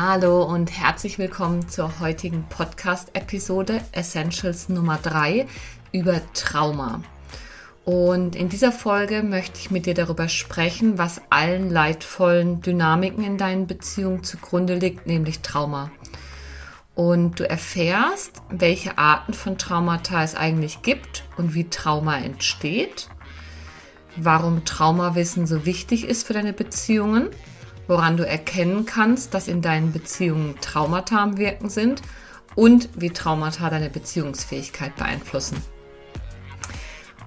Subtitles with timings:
[0.00, 5.48] Hallo und herzlich willkommen zur heutigen Podcast-Episode Essentials Nummer 3
[5.90, 7.02] über Trauma.
[7.84, 13.38] Und in dieser Folge möchte ich mit dir darüber sprechen, was allen leidvollen Dynamiken in
[13.38, 15.90] deinen Beziehungen zugrunde liegt, nämlich Trauma.
[16.94, 23.08] Und du erfährst, welche Arten von Traumata es eigentlich gibt und wie Trauma entsteht,
[24.14, 27.30] warum Traumawissen so wichtig ist für deine Beziehungen
[27.88, 32.02] woran du erkennen kannst, dass in deinen Beziehungen Traumata am Wirken sind
[32.54, 35.60] und wie Traumata deine Beziehungsfähigkeit beeinflussen.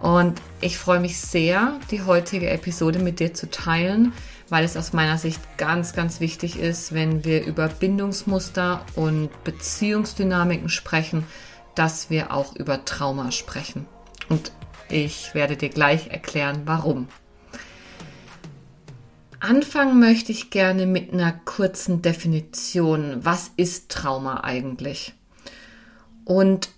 [0.02, 4.14] Und ich freue mich sehr, die heutige Episode mit dir zu teilen,
[4.50, 10.70] weil es aus meiner Sicht ganz, ganz wichtig ist, wenn wir über Bindungsmuster und Beziehungsdynamiken
[10.70, 11.26] sprechen,
[11.76, 13.86] dass wir auch über Trauma sprechen.
[14.28, 14.52] Und
[14.90, 17.08] ich werde dir gleich erklären, warum.
[19.42, 23.26] Anfangen möchte ich gerne mit einer kurzen Definition.
[23.26, 25.16] Was ist Trauma eigentlich?
[26.26, 26.70] Und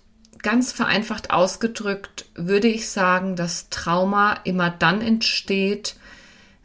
[0.42, 5.96] ganz vereinfacht ausgedrückt würde ich sagen, dass Trauma immer dann entsteht,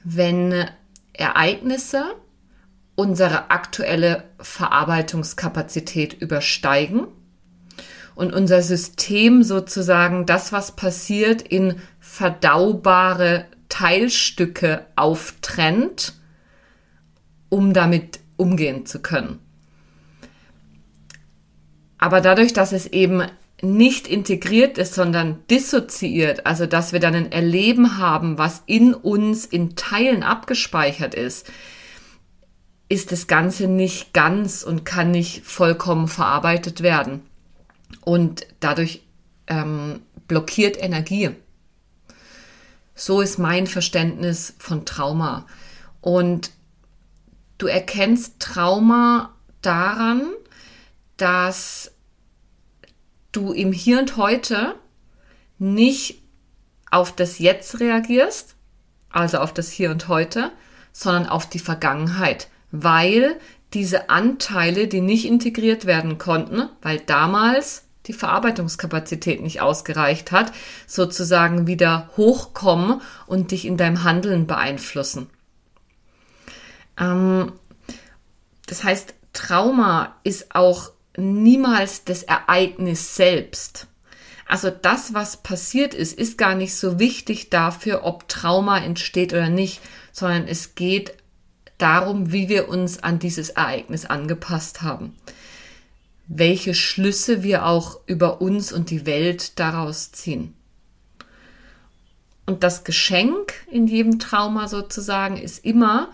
[0.06, 0.70] wenn
[1.12, 2.06] Ereignisse
[2.96, 7.08] unsere aktuelle Verarbeitungskapazität übersteigen
[8.16, 16.14] und unser System sozusagen das, was passiert, in verdaubare Teilstücke auftrennt,
[17.50, 19.40] um damit umgehen zu können.
[21.98, 23.24] Aber dadurch, dass es eben
[23.62, 29.46] nicht integriert ist, sondern dissoziiert, also dass wir dann ein Erleben haben, was in uns
[29.46, 31.52] in Teilen abgespeichert ist,
[32.88, 37.22] ist das Ganze nicht ganz und kann nicht vollkommen verarbeitet werden.
[38.02, 39.04] Und dadurch
[39.48, 41.32] ähm, blockiert Energie.
[43.00, 45.46] So ist mein Verständnis von Trauma.
[46.02, 46.52] Und
[47.58, 50.24] du erkennst Trauma daran,
[51.16, 51.94] dass
[53.32, 54.76] du im Hier und Heute
[55.60, 56.22] nicht
[56.92, 58.56] auf das Jetzt reagierst,
[59.10, 60.52] also auf das Hier und Heute,
[60.92, 63.40] sondern auf die Vergangenheit, weil
[63.74, 70.52] diese Anteile, die nicht integriert werden konnten, weil damals die Verarbeitungskapazität nicht ausgereicht hat,
[70.88, 75.30] sozusagen wieder hochkommen und dich in deinem Handeln beeinflussen.
[77.00, 77.54] Ähm,
[78.66, 83.88] das heißt, Trauma ist auch niemals das Ereignis selbst.
[84.48, 89.50] Also das, was passiert ist, ist gar nicht so wichtig dafür, ob Trauma entsteht oder
[89.50, 89.82] nicht,
[90.12, 91.14] sondern es geht
[91.78, 95.16] darum, wie wir uns an dieses Ereignis angepasst haben
[96.30, 100.54] welche Schlüsse wir auch über uns und die Welt daraus ziehen.
[102.46, 106.10] Und das Geschenk in jedem Trauma sozusagen ist immer,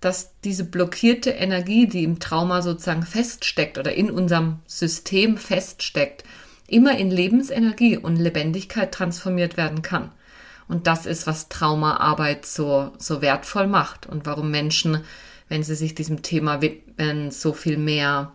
[0.00, 6.24] dass diese blockierte Energie, die im Trauma sozusagen feststeckt oder in unserem System feststeckt,
[6.66, 10.10] immer in Lebensenergie und Lebendigkeit transformiert werden kann.
[10.68, 15.04] Und das ist, was Traumaarbeit so, so wertvoll macht und warum Menschen,
[15.48, 18.32] wenn sie sich diesem Thema widmen, so viel mehr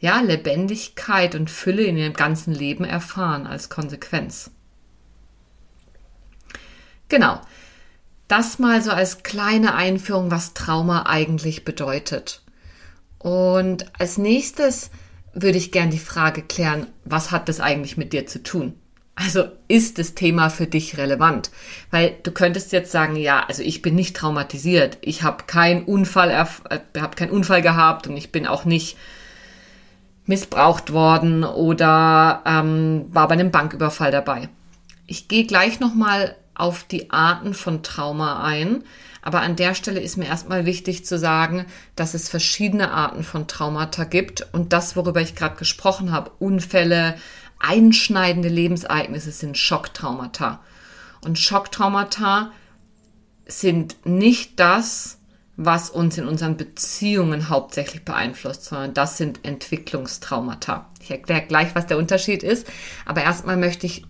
[0.00, 4.50] ja, Lebendigkeit und Fülle in ihrem ganzen Leben erfahren als Konsequenz.
[7.08, 7.40] Genau.
[8.26, 12.42] Das mal so als kleine Einführung, was Trauma eigentlich bedeutet.
[13.18, 14.90] Und als nächstes
[15.34, 18.74] würde ich gern die Frage klären, was hat das eigentlich mit dir zu tun?
[19.16, 21.50] Also ist das Thema für dich relevant?
[21.90, 26.30] Weil du könntest jetzt sagen, ja, also ich bin nicht traumatisiert, ich habe keinen Unfall,
[26.30, 28.96] äh, habe keinen Unfall gehabt und ich bin auch nicht
[30.30, 34.48] missbraucht worden oder ähm, war bei einem Banküberfall dabei.
[35.08, 38.84] Ich gehe gleich nochmal auf die Arten von Trauma ein,
[39.22, 41.66] aber an der Stelle ist mir erstmal wichtig zu sagen,
[41.96, 47.16] dass es verschiedene Arten von Traumata gibt und das, worüber ich gerade gesprochen habe, Unfälle,
[47.58, 50.60] einschneidende Lebensereignisse sind Schocktraumata.
[51.22, 52.52] Und Schocktraumata
[53.46, 55.18] sind nicht das,
[55.62, 60.88] was uns in unseren Beziehungen hauptsächlich beeinflusst, sondern das sind Entwicklungstraumata.
[61.02, 62.66] Ich erkläre gleich, was der Unterschied ist,
[63.04, 64.06] aber erstmal möchte ich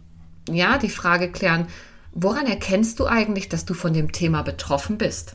[0.48, 1.66] ja die Frage klären,
[2.12, 5.34] woran erkennst du eigentlich, dass du von dem Thema betroffen bist?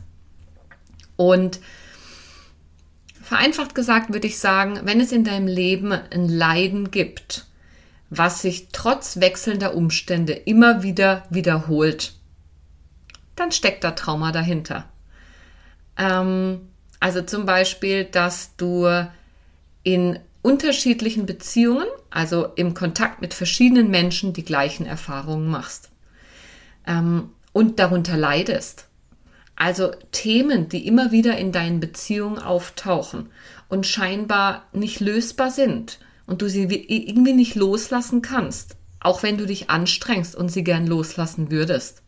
[1.16, 1.60] Und
[3.20, 7.44] vereinfacht gesagt würde ich sagen, wenn es in deinem Leben ein Leiden gibt,
[8.08, 12.14] was sich trotz wechselnder Umstände immer wieder wiederholt,
[13.34, 14.88] dann steckt da Trauma dahinter.
[15.96, 16.68] Ähm,
[17.00, 18.88] also zum Beispiel, dass du
[19.82, 25.90] in unterschiedlichen Beziehungen, also im Kontakt mit verschiedenen Menschen, die gleichen Erfahrungen machst
[26.86, 28.86] ähm, und darunter leidest.
[29.56, 33.30] Also Themen, die immer wieder in deinen Beziehungen auftauchen
[33.68, 39.46] und scheinbar nicht lösbar sind und du sie irgendwie nicht loslassen kannst, auch wenn du
[39.46, 42.02] dich anstrengst und sie gern loslassen würdest.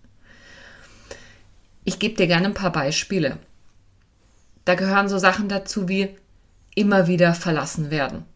[1.85, 3.39] Ich gebe dir gerne ein paar Beispiele.
[4.69, 6.11] Da gehören so Sachen dazu wie
[6.75, 8.27] immer wieder verlassen werden,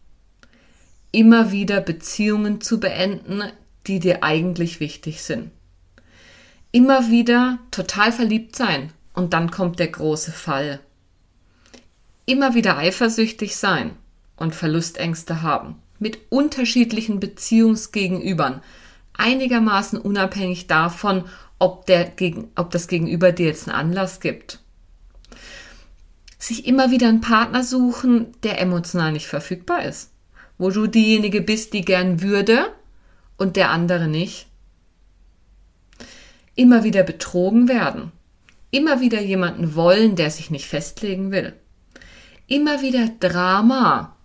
[1.11, 3.43] immer wieder Beziehungen zu beenden,
[3.85, 5.51] die dir eigentlich wichtig sind,
[6.71, 10.79] immer wieder total verliebt sein und dann kommt der große Fall,
[12.25, 13.91] immer wieder eifersüchtig sein
[14.35, 15.75] und Verlustängste haben.
[15.99, 18.63] Mit unterschiedlichen Beziehungsgegenübern,
[19.13, 21.25] einigermaßen unabhängig davon,
[21.59, 22.11] ob, der,
[22.55, 24.62] ob das Gegenüber dir jetzt einen Anlass gibt.
[26.43, 30.11] Sich immer wieder einen Partner suchen, der emotional nicht verfügbar ist,
[30.57, 32.65] wo du diejenige bist, die gern würde
[33.37, 34.47] und der andere nicht.
[36.53, 38.11] Immer wieder betrogen werden,
[38.71, 41.53] immer wieder jemanden wollen, der sich nicht festlegen will.
[42.47, 44.17] Immer wieder Drama,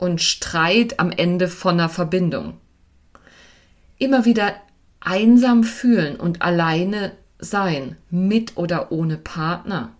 [0.00, 2.54] und Streit am Ende von einer Verbindung.
[3.98, 4.54] Immer wieder
[4.98, 9.92] einsam fühlen und alleine sein, mit oder ohne Partner.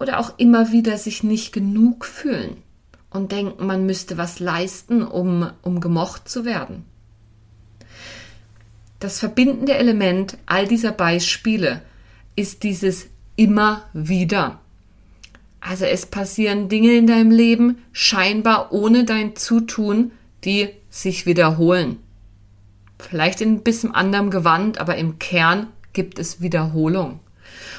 [0.00, 2.56] Oder auch immer wieder sich nicht genug fühlen
[3.10, 6.84] und denken, man müsste was leisten, um, um gemocht zu werden.
[8.98, 11.82] Das verbindende Element all dieser Beispiele
[12.34, 14.60] ist dieses immer wieder.
[15.60, 20.12] Also es passieren Dinge in deinem Leben scheinbar ohne dein Zutun,
[20.44, 21.98] die sich wiederholen.
[22.98, 27.20] Vielleicht in ein bisschen anderem Gewand, aber im Kern gibt es Wiederholung.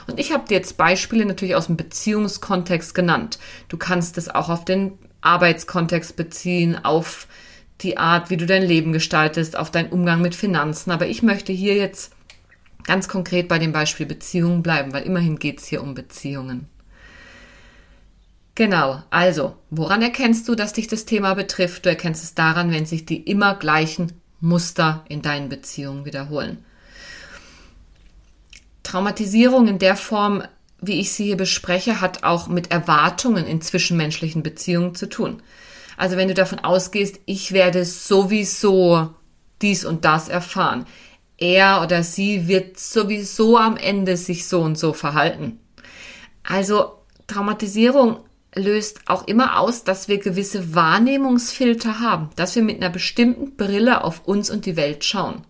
[0.07, 3.39] Und ich habe dir jetzt Beispiele natürlich aus dem Beziehungskontext genannt.
[3.69, 7.27] Du kannst es auch auf den Arbeitskontext beziehen, auf
[7.81, 10.91] die Art, wie du dein Leben gestaltest, auf deinen Umgang mit Finanzen.
[10.91, 12.13] Aber ich möchte hier jetzt
[12.83, 16.67] ganz konkret bei dem Beispiel Beziehungen bleiben, weil immerhin geht es hier um Beziehungen.
[18.55, 21.85] Genau, also, woran erkennst du, dass dich das Thema betrifft?
[21.85, 24.11] Du erkennst es daran, wenn sich die immer gleichen
[24.41, 26.65] Muster in deinen Beziehungen wiederholen.
[28.83, 30.43] Traumatisierung in der Form,
[30.79, 35.41] wie ich sie hier bespreche, hat auch mit Erwartungen in zwischenmenschlichen Beziehungen zu tun.
[35.97, 39.13] Also wenn du davon ausgehst, ich werde sowieso
[39.61, 40.85] dies und das erfahren,
[41.37, 45.59] er oder sie wird sowieso am Ende sich so und so verhalten.
[46.43, 46.93] Also
[47.27, 48.19] Traumatisierung
[48.55, 54.03] löst auch immer aus, dass wir gewisse Wahrnehmungsfilter haben, dass wir mit einer bestimmten Brille
[54.03, 55.45] auf uns und die Welt schauen.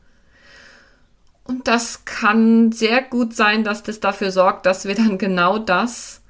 [1.51, 6.21] Und das kann sehr gut sein, dass das dafür sorgt, dass wir dann genau das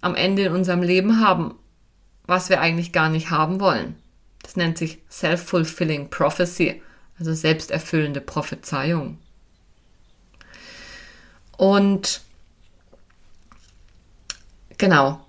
[0.00, 1.54] am Ende in unserem Leben haben,
[2.26, 3.94] was wir eigentlich gar nicht haben wollen.
[4.42, 6.82] Das nennt sich Self-Fulfilling Prophecy,
[7.16, 9.18] also selbsterfüllende Prophezeiung.
[11.56, 12.22] Und
[14.78, 15.24] genau,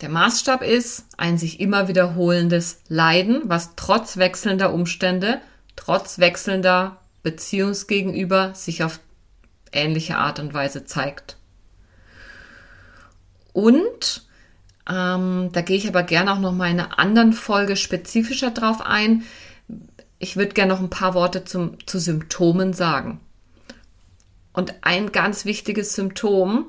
[0.00, 5.40] der Maßstab ist ein sich immer wiederholendes Leiden, was trotz wechselnder Umstände,
[5.74, 9.00] trotz wechselnder Beziehungsgegenüber sich auf
[9.72, 11.36] ähnliche Art und Weise zeigt.
[13.52, 14.26] Und
[14.88, 18.80] ähm, da gehe ich aber gerne auch noch mal in einer anderen Folge spezifischer drauf
[18.80, 19.24] ein.
[20.18, 23.20] Ich würde gerne noch ein paar Worte zum, zu Symptomen sagen.
[24.52, 26.66] Und ein ganz wichtiges Symptom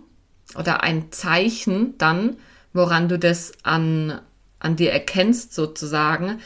[0.55, 2.37] oder ein Zeichen dann
[2.73, 4.21] woran du das an,
[4.59, 6.39] an dir erkennst sozusagen,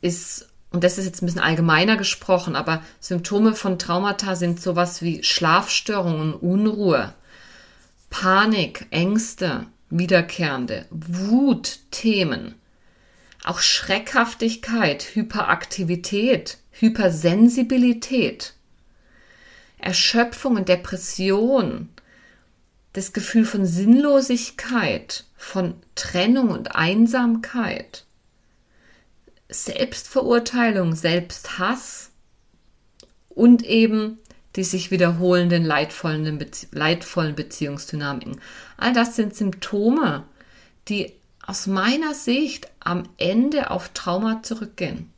[0.00, 5.02] ist, und das ist jetzt ein bisschen allgemeiner gesprochen, aber Symptome von Traumata sind sowas
[5.02, 7.12] wie Schlafstörungen, Unruhe,
[8.08, 12.54] Panik, Ängste, wiederkehrende, Wutthemen,
[13.44, 18.54] auch Schreckhaftigkeit, Hyperaktivität, Hypersensibilität,
[19.78, 21.90] Erschöpfung und Depression,
[22.94, 28.04] das Gefühl von Sinnlosigkeit, von Trennung und Einsamkeit,
[29.52, 32.10] Selbstverurteilung, Selbsthass
[33.28, 34.18] und eben
[34.56, 38.40] die sich wiederholenden leidvollen, Bezie leidvollen Beziehungsdynamiken.
[38.76, 40.24] All das sind Symptome,
[40.88, 41.12] die
[41.46, 45.10] aus meiner Sicht am Ende auf Trauma zurückgehen.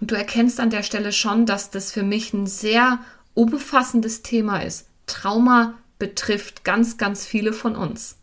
[0.00, 2.98] Und du erkennst an der Stelle schon, dass das für mich ein sehr
[3.34, 4.86] umfassendes Thema ist.
[5.06, 8.16] Trauma betrifft ganz, ganz viele von uns.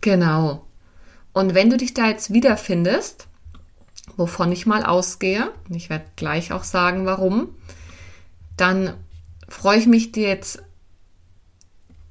[0.00, 0.66] Genau.
[1.32, 3.26] Und wenn du dich da jetzt wiederfindest,
[4.16, 7.54] wovon ich mal ausgehe, und ich werde gleich auch sagen, warum,
[8.56, 8.94] dann
[9.48, 10.62] freue ich mich dir jetzt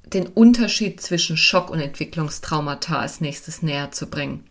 [0.04, 4.44] den Unterschied zwischen Schock und Entwicklungstraumata als nächstes näher zu bringen.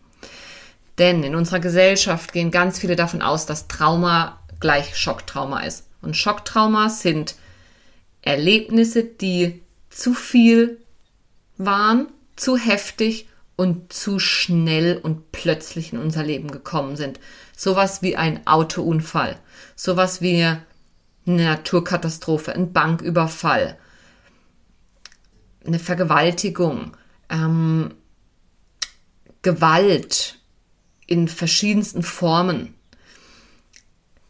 [0.98, 5.86] Denn in unserer Gesellschaft gehen ganz viele davon aus, dass Trauma gleich Schocktrauma ist.
[6.00, 7.36] Und Schocktrauma sind
[8.22, 10.80] Erlebnisse, die zu viel
[11.58, 13.26] waren, zu heftig
[13.56, 17.20] und zu schnell und plötzlich in unser Leben gekommen sind.
[17.56, 19.38] Sowas wie ein Autounfall,
[19.76, 20.62] sowas wie eine
[21.24, 23.78] Naturkatastrophe, ein Banküberfall,
[25.64, 26.96] eine Vergewaltigung,
[27.28, 27.94] ähm,
[29.42, 30.38] Gewalt
[31.06, 32.74] in verschiedensten Formen.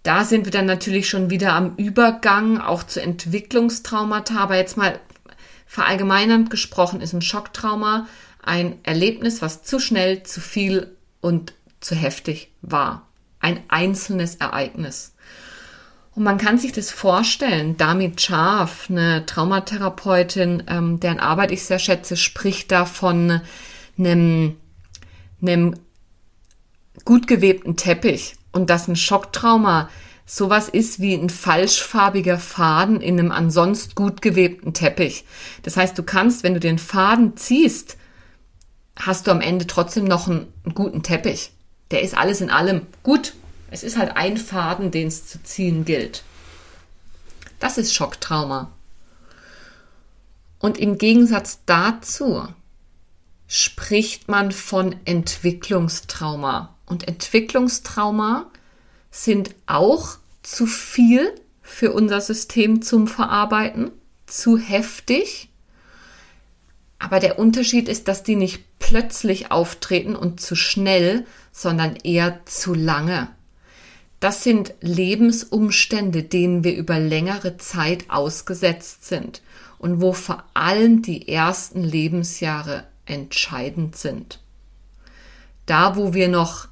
[0.03, 4.99] Da sind wir dann natürlich schon wieder am Übergang auch zu Entwicklungstraumata, aber jetzt mal
[5.67, 8.07] verallgemeinernd gesprochen ist ein Schocktrauma
[8.43, 13.09] ein Erlebnis, was zu schnell, zu viel und zu heftig war.
[13.41, 15.15] Ein einzelnes Ereignis.
[16.15, 17.77] Und man kann sich das vorstellen.
[17.77, 23.41] Damit Scharf, eine Traumatherapeutin, ähm, deren Arbeit ich sehr schätze, spricht da von
[23.97, 24.57] einem,
[25.41, 25.75] einem
[27.05, 29.89] gut gewebten Teppich und dass ein Schocktrauma
[30.27, 35.25] sowas ist wie ein falschfarbiger Faden in einem ansonsten gut gewebten Teppich.
[35.63, 37.97] Das heißt, du kannst, wenn du den Faden ziehst,
[38.97, 41.53] hast du am Ende trotzdem noch einen, guten Teppich.
[41.91, 43.35] Der ist alles in allem gut.
[43.71, 46.23] Es ist halt ein Faden, den es zu ziehen gilt.
[47.59, 48.71] Das ist Schocktrauma.
[50.59, 52.47] Und im Gegensatz dazu
[53.47, 56.75] spricht man von Entwicklungstrauma.
[56.87, 58.51] Und Entwicklungstrauma
[59.11, 63.91] sind auch zu viel für unser System zum Verarbeiten,
[64.27, 65.52] zu heftig
[67.03, 72.75] aber der Unterschied ist, dass die nicht plötzlich auftreten und zu schnell, sondern eher zu
[72.75, 73.29] lange.
[74.21, 79.43] Das sind Lebensumstände, denen wir über längere Zeit ausgesetzt sind
[79.79, 84.39] und wo vor allem die ersten Lebensjahre entscheidend sind.
[85.67, 86.69] Da, wo wir noch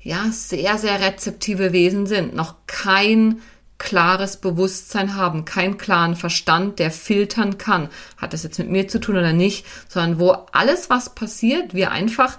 [0.00, 3.40] ja sehr sehr rezeptive Wesen sind, noch kein
[3.82, 9.00] klares Bewusstsein haben, keinen klaren Verstand, der filtern kann, hat das jetzt mit mir zu
[9.00, 12.38] tun oder nicht, sondern wo alles, was passiert, wir einfach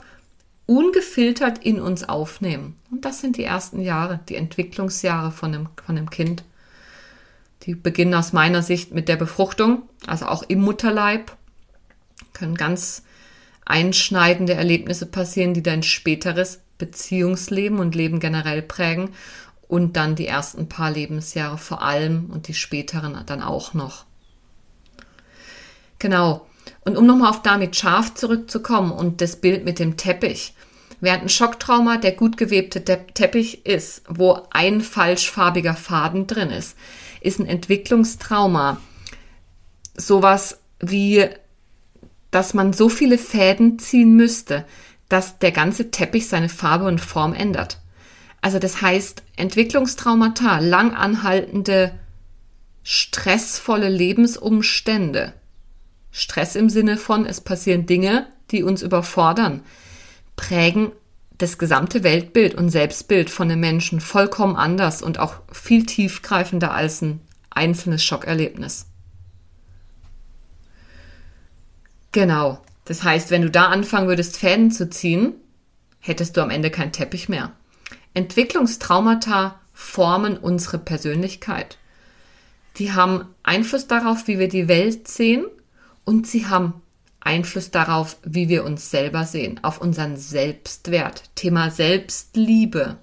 [0.67, 2.77] ungefiltert in uns aufnehmen.
[2.89, 6.45] Und das sind die ersten Jahre, die Entwicklungsjahre von einem, von einem Kind.
[7.63, 11.35] Die beginnen aus meiner Sicht mit der Befruchtung, also auch im Mutterleib,
[12.31, 13.03] können ganz
[13.65, 19.09] einschneidende Erlebnisse passieren, die dein späteres Beziehungsleben und Leben generell prägen
[19.73, 24.05] und dann die ersten paar Lebensjahre vor allem und die späteren dann auch noch.
[25.97, 26.45] Genau.
[26.81, 30.53] Und um nochmal auf damit scharf zurückzukommen und das Bild mit dem Teppich.
[31.01, 36.77] Während ein Schocktrauma der gut gewebte Teppich ist, wo ein falschfarbiger Faden drin ist,
[37.21, 38.77] ist ein Entwicklungstrauma
[39.97, 41.27] sowas wie,
[42.29, 44.65] dass man so viele Fäden ziehen müsste,
[45.09, 47.79] dass der ganze Teppich seine Farbe und Form ändert.
[48.43, 51.97] Also das heißt, Entwicklungstraumata, lang anhaltende,
[52.83, 55.31] stressvolle Lebensumstände.
[56.11, 59.61] Stress im Sinne von, es passieren Dinge, die uns überfordern,
[60.35, 60.91] prägen
[61.37, 67.01] das gesamte Weltbild und Selbstbild von den Menschen vollkommen anders und auch viel tiefgreifender als
[67.01, 68.87] ein einzelnes Schockerlebnis.
[72.11, 72.59] Genau.
[72.83, 75.33] Das heißt, wenn du da anfangen würdest, Fäden zu ziehen,
[76.01, 77.53] hättest du am Ende keinen Teppich mehr.
[78.13, 81.77] Entwicklungstraumata formen unsere Persönlichkeit.
[82.77, 85.45] Die haben Einfluss darauf, wie wir die Welt sehen
[86.05, 86.81] und sie haben
[87.19, 91.23] Einfluss darauf, wie wir uns selber sehen, auf unseren Selbstwert.
[91.35, 92.97] Thema Selbstliebe,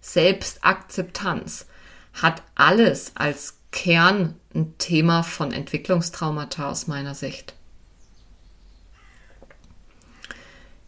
[0.00, 1.66] Selbstakzeptanz
[2.14, 7.54] hat alles als Kern ein Thema von Entwicklungstraumata aus meiner Sicht.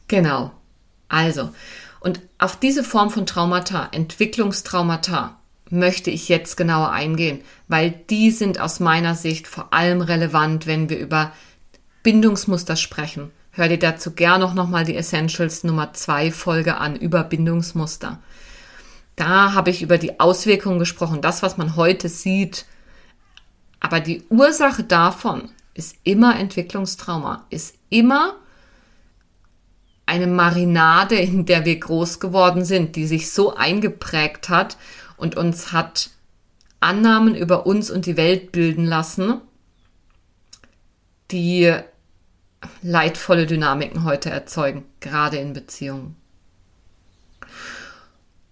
[0.06, 0.52] Genau.
[1.08, 1.54] Also,
[2.00, 5.38] und auf diese Form von Traumata, Entwicklungstraumata,
[5.70, 10.88] möchte ich jetzt genauer eingehen, weil die sind aus meiner Sicht vor allem relevant, wenn
[10.88, 11.32] wir über
[12.02, 13.30] Bindungsmuster sprechen.
[13.50, 18.20] Hör dir dazu gern noch nochmal die Essentials Nummer 2 Folge an über Bindungsmuster.
[19.16, 22.66] Da habe ich über die Auswirkungen gesprochen, das, was man heute sieht.
[23.80, 28.36] Aber die Ursache davon ist immer Entwicklungstrauma, ist immer
[30.08, 34.78] eine Marinade, in der wir groß geworden sind, die sich so eingeprägt hat
[35.18, 36.10] und uns hat
[36.80, 39.42] Annahmen über uns und die Welt bilden lassen,
[41.30, 41.74] die
[42.82, 46.16] leidvolle Dynamiken heute erzeugen, gerade in Beziehungen.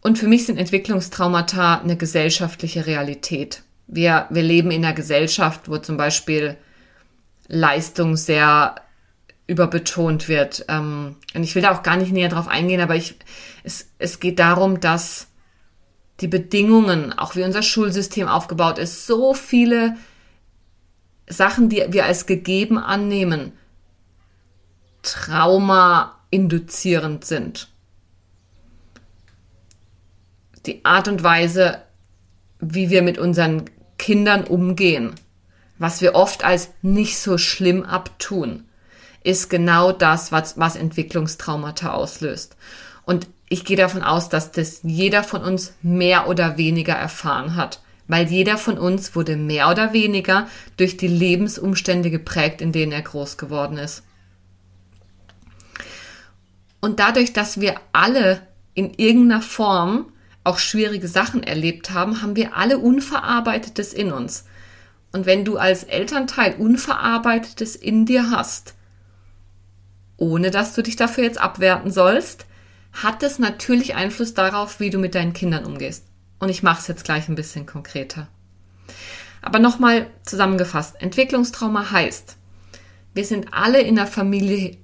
[0.02, 3.62] Und für mich sind Entwicklungstraumata eine gesellschaftliche Realität.
[3.86, 6.56] Wir, wir leben in einer Gesellschaft, wo zum Beispiel
[7.48, 8.74] Leistung sehr
[9.46, 10.64] überbetont wird.
[10.68, 13.16] Ähm, und ich will da auch gar nicht näher drauf eingehen, aber ich,
[13.62, 15.28] es, es geht darum, dass
[16.20, 19.96] die Bedingungen, auch wie unser Schulsystem aufgebaut ist, so viele
[21.28, 23.52] Sachen, die wir als gegeben annehmen,
[25.02, 27.68] Trauma induzierend sind.
[30.64, 31.82] Die Art und Weise,
[32.58, 33.64] wie wir mit unseren
[33.98, 35.14] Kindern umgehen,
[35.78, 38.65] was wir oft als nicht so schlimm abtun,
[39.26, 42.56] ist genau das, was, was Entwicklungstraumata auslöst.
[43.04, 47.80] Und ich gehe davon aus, dass das jeder von uns mehr oder weniger erfahren hat,
[48.06, 53.02] weil jeder von uns wurde mehr oder weniger durch die Lebensumstände geprägt, in denen er
[53.02, 54.04] groß geworden ist.
[56.80, 58.40] Und dadurch, dass wir alle
[58.74, 60.12] in irgendeiner Form
[60.44, 64.44] auch schwierige Sachen erlebt haben, haben wir alle Unverarbeitetes in uns.
[65.10, 68.75] Und wenn du als Elternteil Unverarbeitetes in dir hast,
[70.16, 72.46] ohne dass du dich dafür jetzt abwerten sollst,
[72.92, 76.04] hat es natürlich Einfluss darauf, wie du mit deinen Kindern umgehst.
[76.38, 78.28] Und ich mache es jetzt gleich ein bisschen konkreter.
[79.42, 82.36] Aber nochmal zusammengefasst, Entwicklungstrauma heißt,
[83.14, 84.76] wir sind alle in der Familie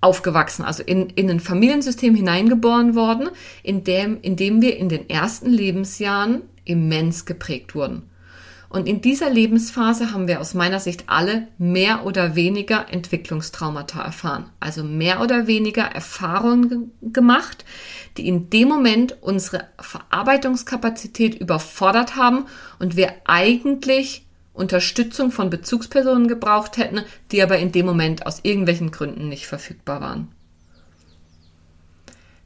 [0.00, 3.28] aufgewachsen, also in, in ein Familiensystem hineingeboren worden,
[3.62, 8.09] in dem, in dem wir in den ersten Lebensjahren immens geprägt wurden.
[8.70, 14.48] Und in dieser Lebensphase haben wir aus meiner Sicht alle mehr oder weniger Entwicklungstraumata erfahren.
[14.60, 17.64] Also mehr oder weniger Erfahrungen gemacht,
[18.16, 22.46] die in dem Moment unsere Verarbeitungskapazität überfordert haben
[22.78, 28.92] und wir eigentlich Unterstützung von Bezugspersonen gebraucht hätten, die aber in dem Moment aus irgendwelchen
[28.92, 30.28] Gründen nicht verfügbar waren.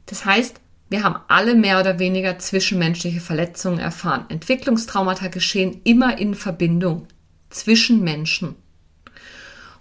[0.07, 4.25] Das heißt, wir haben alle mehr oder weniger zwischenmenschliche Verletzungen erfahren.
[4.29, 7.07] Entwicklungstraumata geschehen immer in Verbindung
[7.49, 8.55] zwischen Menschen.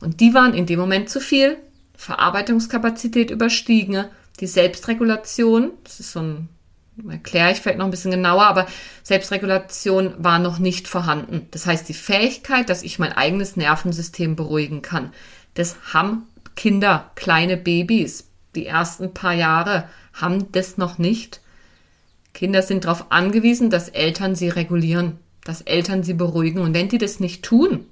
[0.00, 1.56] Und die waren in dem Moment zu viel,
[1.96, 4.06] Verarbeitungskapazität überstiegen,
[4.40, 6.48] die Selbstregulation, das ist so ein
[7.10, 8.66] erkläre ich vielleicht noch ein bisschen genauer, aber
[9.02, 11.48] Selbstregulation war noch nicht vorhanden.
[11.50, 15.12] Das heißt, die Fähigkeit, dass ich mein eigenes Nervensystem beruhigen kann,
[15.54, 21.40] das haben Kinder, kleine Babys, die ersten paar Jahre haben das noch nicht.
[22.32, 26.60] Kinder sind darauf angewiesen, dass Eltern sie regulieren, dass Eltern sie beruhigen.
[26.60, 27.86] Und wenn die das nicht tun,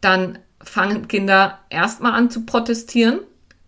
[0.00, 3.20] dann fangen Kinder erstmal an zu protestieren.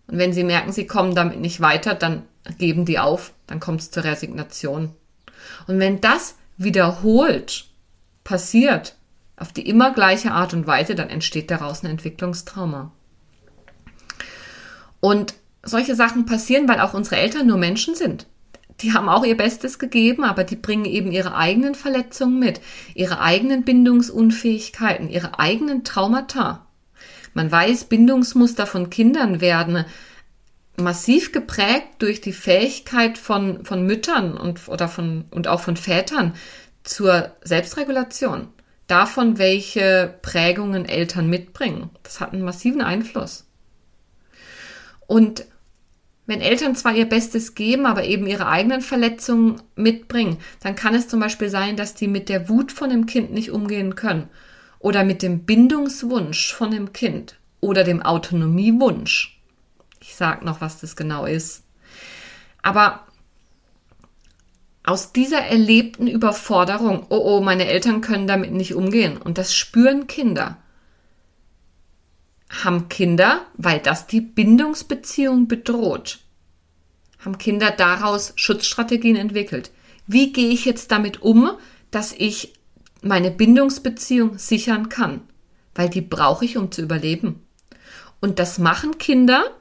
[0.07, 2.23] Und wenn sie merken, sie kommen damit nicht weiter, dann
[2.57, 4.93] geben die auf, dann kommt es zur Resignation.
[5.67, 7.65] Und wenn das wiederholt
[8.23, 8.95] passiert,
[9.35, 12.91] auf die immer gleiche Art und Weise, dann entsteht daraus ein Entwicklungstrauma.
[14.99, 15.35] Und
[15.67, 18.27] solche Sachen passieren, weil auch unsere Eltern nur Menschen sind.
[18.81, 22.61] Die haben auch ihr Bestes gegeben, aber die bringen eben ihre eigenen Verletzungen mit,
[22.93, 26.67] ihre eigenen Bindungsunfähigkeiten, ihre eigenen Traumata.
[27.33, 29.85] Man weiß, Bindungsmuster von Kindern werden
[30.75, 36.33] massiv geprägt durch die Fähigkeit von, von Müttern und, oder von, und auch von Vätern
[36.83, 38.49] zur Selbstregulation.
[38.85, 41.89] Davon, welche Prägungen Eltern mitbringen.
[42.03, 43.45] Das hat einen massiven Einfluss.
[45.07, 45.45] Und
[46.27, 51.07] wenn Eltern zwar ihr Bestes geben, aber eben ihre eigenen Verletzungen mitbringen, dann kann es
[51.07, 54.29] zum Beispiel sein, dass die mit der Wut von dem Kind nicht umgehen können
[54.79, 59.39] oder mit dem Bindungswunsch von dem Kind oder dem Autonomiewunsch.
[60.01, 61.63] Ich sag noch, was das genau ist.
[62.61, 63.07] Aber
[64.83, 69.17] aus dieser erlebten Überforderung, oh oh, meine Eltern können damit nicht umgehen.
[69.17, 70.57] Und das spüren Kinder,
[72.49, 76.19] haben Kinder, weil das die Bindungsbeziehung bedroht,
[77.19, 79.71] haben Kinder daraus Schutzstrategien entwickelt.
[80.05, 81.51] Wie gehe ich jetzt damit um,
[81.91, 82.53] dass ich
[83.01, 85.21] meine Bindungsbeziehung sichern kann?
[85.75, 87.41] Weil die brauche ich, um zu überleben.
[88.21, 89.51] Und das machen Kinder,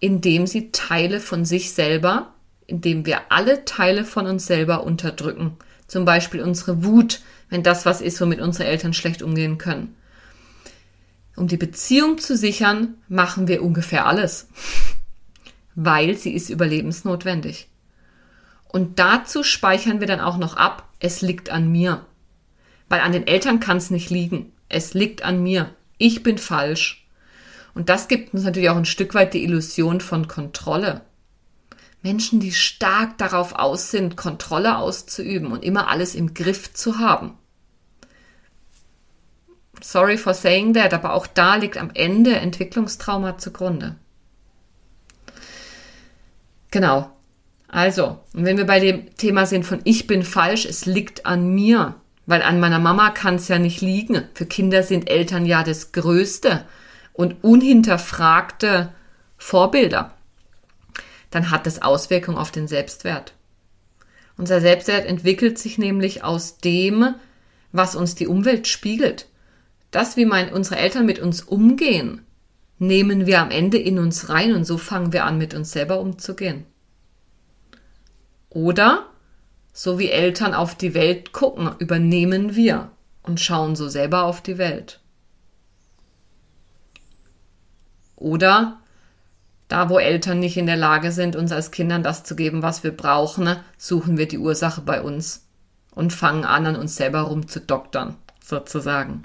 [0.00, 2.34] indem sie Teile von sich selber,
[2.66, 5.56] indem wir alle Teile von uns selber unterdrücken.
[5.86, 9.94] Zum Beispiel unsere Wut, wenn das was ist, womit unsere Eltern schlecht umgehen können.
[11.36, 14.48] Um die Beziehung zu sichern, machen wir ungefähr alles,
[15.74, 17.68] weil sie ist überlebensnotwendig.
[18.68, 22.04] Und dazu speichern wir dann auch noch ab, es liegt an mir.
[22.88, 24.52] Weil an den Eltern kann es nicht liegen.
[24.68, 25.70] Es liegt an mir.
[25.98, 27.06] Ich bin falsch.
[27.74, 31.02] Und das gibt uns natürlich auch ein Stück weit die Illusion von Kontrolle.
[32.02, 37.38] Menschen, die stark darauf aus sind, Kontrolle auszuüben und immer alles im Griff zu haben.
[39.86, 43.96] Sorry for saying that, aber auch da liegt am Ende Entwicklungstrauma zugrunde.
[46.70, 47.10] Genau.
[47.68, 51.96] Also, wenn wir bei dem Thema sind von ich bin falsch, es liegt an mir,
[52.24, 54.26] weil an meiner Mama kann es ja nicht liegen.
[54.32, 56.64] Für Kinder sind Eltern ja das größte
[57.12, 58.90] und unhinterfragte
[59.36, 60.14] Vorbilder.
[61.30, 63.34] Dann hat das Auswirkungen auf den Selbstwert.
[64.38, 67.14] Unser Selbstwert entwickelt sich nämlich aus dem,
[67.70, 69.26] was uns die Umwelt spiegelt.
[69.94, 72.22] Das, wie mein, unsere Eltern mit uns umgehen,
[72.80, 76.00] nehmen wir am Ende in uns rein und so fangen wir an, mit uns selber
[76.00, 76.66] umzugehen.
[78.50, 79.06] Oder,
[79.72, 82.90] so wie Eltern auf die Welt gucken, übernehmen wir
[83.22, 84.98] und schauen so selber auf die Welt.
[88.16, 88.80] Oder
[89.68, 92.82] da, wo Eltern nicht in der Lage sind, uns als Kindern das zu geben, was
[92.82, 95.46] wir brauchen, suchen wir die Ursache bei uns
[95.92, 99.24] und fangen an, an uns selber rumzudoktern, sozusagen.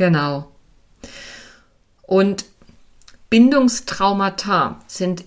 [0.00, 0.50] Genau.
[2.00, 2.46] Und
[3.28, 5.24] Bindungstraumata sind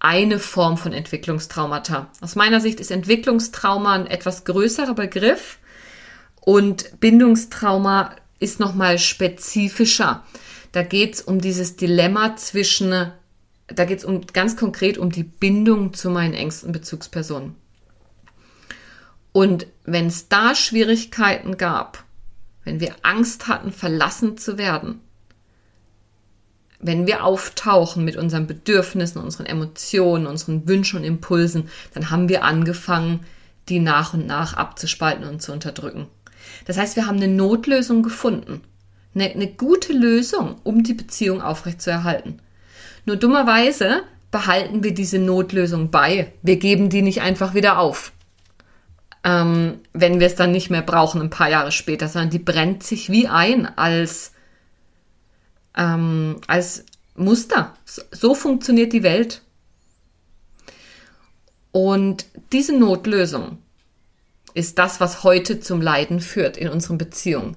[0.00, 2.10] eine Form von Entwicklungstraumata.
[2.20, 5.58] Aus meiner Sicht ist Entwicklungstrauma ein etwas größerer Begriff
[6.40, 10.24] und Bindungstrauma ist nochmal spezifischer.
[10.72, 13.12] Da geht es um dieses Dilemma zwischen,
[13.68, 17.54] da geht es um, ganz konkret um die Bindung zu meinen engsten Bezugspersonen.
[19.30, 22.02] Und wenn es da Schwierigkeiten gab,
[22.64, 25.00] wenn wir Angst hatten, verlassen zu werden,
[26.80, 32.44] wenn wir auftauchen mit unseren Bedürfnissen, unseren Emotionen, unseren Wünschen und Impulsen, dann haben wir
[32.44, 33.20] angefangen,
[33.68, 36.06] die nach und nach abzuspalten und zu unterdrücken.
[36.66, 38.62] Das heißt, wir haben eine Notlösung gefunden.
[39.14, 42.40] Eine, eine gute Lösung, um die Beziehung aufrechtzuerhalten.
[43.04, 46.32] Nur dummerweise behalten wir diese Notlösung bei.
[46.42, 48.12] Wir geben die nicht einfach wieder auf.
[49.24, 52.82] Ähm, wenn wir es dann nicht mehr brauchen, ein paar Jahre später, sondern die brennt
[52.82, 54.32] sich wie ein als
[55.76, 57.74] ähm, als Muster.
[57.84, 59.42] So funktioniert die Welt.
[61.72, 63.58] Und diese Notlösung
[64.54, 67.56] ist das, was heute zum Leiden führt in unseren Beziehungen.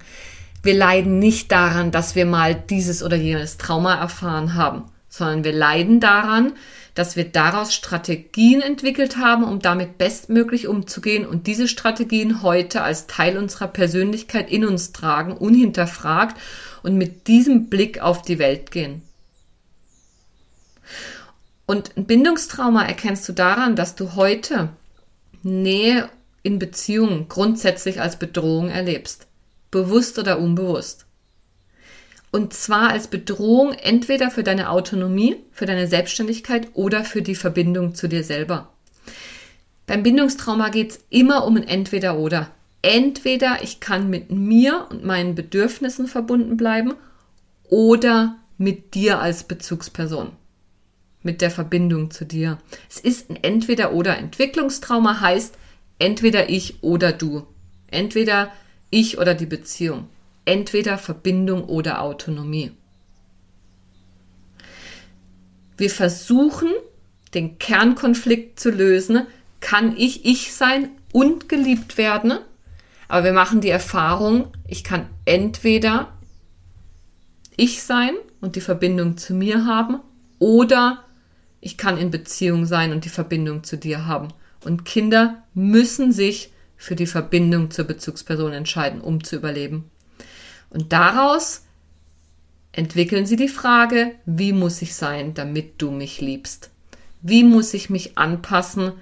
[0.63, 5.53] Wir leiden nicht daran, dass wir mal dieses oder jenes Trauma erfahren haben, sondern wir
[5.53, 6.53] leiden daran,
[6.93, 13.07] dass wir daraus Strategien entwickelt haben, um damit bestmöglich umzugehen und diese Strategien heute als
[13.07, 16.39] Teil unserer Persönlichkeit in uns tragen, unhinterfragt
[16.83, 19.01] und mit diesem Blick auf die Welt gehen.
[21.65, 24.69] Und ein Bindungstrauma erkennst du daran, dass du heute
[25.43, 26.09] Nähe
[26.43, 29.27] in Beziehungen grundsätzlich als Bedrohung erlebst.
[29.69, 31.05] Bewusst oder unbewusst.
[32.31, 37.93] Und zwar als Bedrohung entweder für deine Autonomie, für deine Selbstständigkeit oder für die Verbindung
[37.93, 38.69] zu dir selber.
[39.85, 42.49] Beim Bindungstrauma geht es immer um ein Entweder-Oder.
[42.81, 46.93] Entweder ich kann mit mir und meinen Bedürfnissen verbunden bleiben
[47.65, 50.31] oder mit dir als Bezugsperson,
[51.23, 52.59] mit der Verbindung zu dir.
[52.89, 54.17] Es ist ein Entweder-Oder.
[54.17, 55.55] Entwicklungstrauma heißt
[55.99, 57.45] entweder ich oder du.
[57.87, 58.51] Entweder
[58.89, 60.07] ich oder die Beziehung.
[60.45, 62.71] Entweder Verbindung oder Autonomie.
[65.77, 66.69] Wir versuchen,
[67.33, 69.25] den Kernkonflikt zu lösen.
[69.59, 72.39] Kann ich ich sein und geliebt werden?
[73.07, 76.13] Aber wir machen die Erfahrung, ich kann entweder
[77.57, 79.99] ich sein und die Verbindung zu mir haben
[80.39, 81.03] oder
[81.59, 84.29] ich kann in Beziehung sein und die Verbindung zu dir haben.
[84.63, 89.91] Und Kinder müssen sich für die Verbindung zur Bezugsperson entscheiden, um zu überleben.
[90.71, 91.65] Und daraus
[92.71, 96.71] entwickeln sie die Frage, wie muss ich sein, damit du mich liebst?
[97.21, 98.93] Wie muss ich mich anpassen,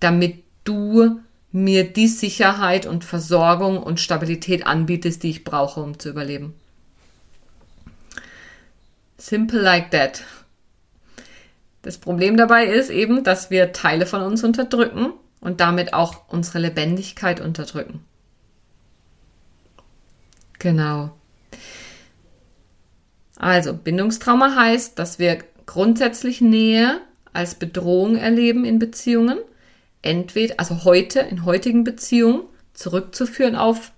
[0.00, 1.20] damit du
[1.52, 6.54] mir die Sicherheit und Versorgung und Stabilität anbietest, die ich brauche, um zu überleben.
[9.18, 10.24] Simple like that.
[11.82, 16.58] Das Problem dabei ist eben, dass wir Teile von uns unterdrücken und damit auch unsere
[16.60, 18.04] Lebendigkeit unterdrücken.
[20.62, 21.10] Genau.
[23.36, 27.00] Also, Bindungstrauma heißt, dass wir grundsätzlich Nähe
[27.32, 29.38] als Bedrohung erleben in Beziehungen
[30.02, 32.42] entweder, also heute, in heutigen Beziehungen,
[32.74, 33.90] zurückzuführen auf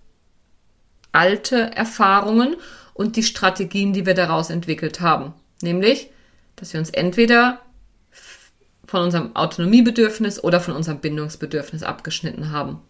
[1.13, 2.57] alte Erfahrungen
[2.95, 5.35] und die Strategien, die wir daraus entwickelt haben.
[5.61, 6.09] Nämlich,
[6.57, 7.61] dass wir uns entweder
[8.87, 12.81] von unserem Autonomiebedürfnis oder von unserem Bindungsbedürfnis abgeschnitten haben.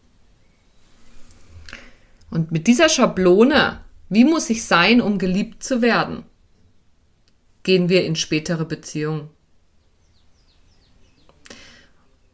[2.30, 6.24] Und mit dieser Schablone, wie muss ich sein, um geliebt zu werden,
[7.62, 9.30] gehen wir in spätere Beziehungen.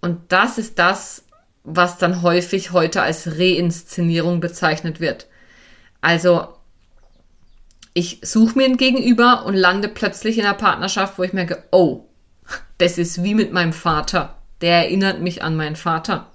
[0.00, 1.24] Und das ist das,
[1.62, 5.26] was dann häufig heute als Reinszenierung bezeichnet wird.
[6.00, 6.48] Also
[7.92, 12.10] ich suche mir ein Gegenüber und lande plötzlich in einer Partnerschaft, wo ich merke, oh,
[12.78, 14.38] Das ist wie mit meinem Vater.
[14.62, 16.29] Der erinnert mich an meinen Vater.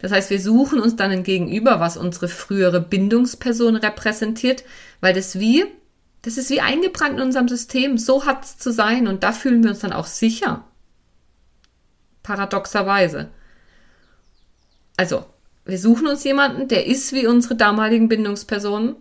[0.00, 4.64] Das heißt, wir suchen uns dann ein Gegenüber, was unsere frühere Bindungsperson repräsentiert,
[5.00, 5.64] weil das wie,
[6.22, 7.98] das ist wie eingebrannt in unserem System.
[7.98, 10.64] So hat es zu sein und da fühlen wir uns dann auch sicher.
[12.22, 13.28] Paradoxerweise.
[14.96, 15.24] Also,
[15.64, 18.96] wir suchen uns jemanden, der ist wie unsere damaligen Bindungspersonen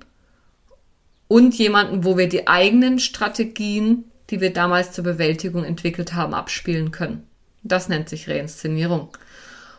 [1.27, 6.91] und jemanden, wo wir die eigenen Strategien, die wir damals zur Bewältigung entwickelt haben, abspielen
[6.91, 7.27] können.
[7.63, 9.10] Das nennt sich Reinszenierung.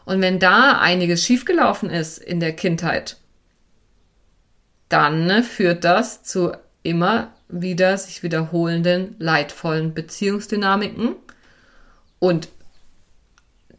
[0.05, 3.17] Und wenn da einiges schiefgelaufen ist in der Kindheit,
[4.89, 11.17] dann ne, führt das zu immer wieder sich wiederholenden, leidvollen Beziehungsdynamiken.
[12.19, 12.49] Und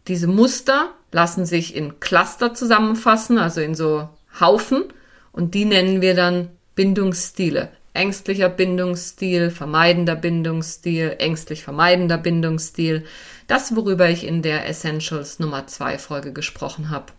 [0.07, 4.09] diese Muster lassen sich in Cluster zusammenfassen, also in so
[4.39, 4.85] Haufen.
[5.31, 7.69] Und die nennen wir dann Bindungsstile.
[7.95, 13.05] Ängstlicher Bindungsstil, vermeidender Bindungsstil, ängstlich vermeidender Bindungsstil.
[13.47, 17.13] Das, worüber ich in der Essentials Nummer 2 Folge gesprochen habe.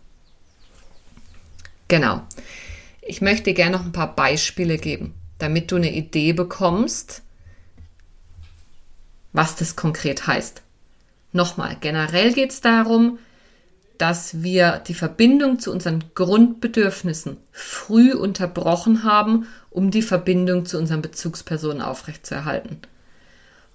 [1.87, 2.21] Genau.
[3.01, 7.23] Ich möchte gerne noch ein paar Beispiele geben, damit du eine Idee bekommst,
[9.33, 10.61] was das konkret heißt.
[11.31, 13.19] Nochmal, generell geht es darum,
[13.97, 21.01] dass wir die Verbindung zu unseren Grundbedürfnissen früh unterbrochen haben, um die Verbindung zu unseren
[21.01, 22.79] Bezugspersonen aufrechtzuerhalten.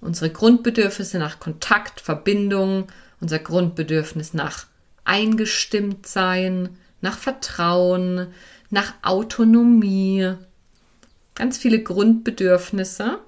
[0.01, 2.87] Unsere Grundbedürfnisse nach Kontakt, Verbindung,
[3.19, 4.65] unser Grundbedürfnis nach
[5.05, 6.69] eingestimmt sein,
[7.01, 8.27] nach Vertrauen,
[8.69, 10.33] nach Autonomie,
[11.35, 13.19] ganz viele Grundbedürfnisse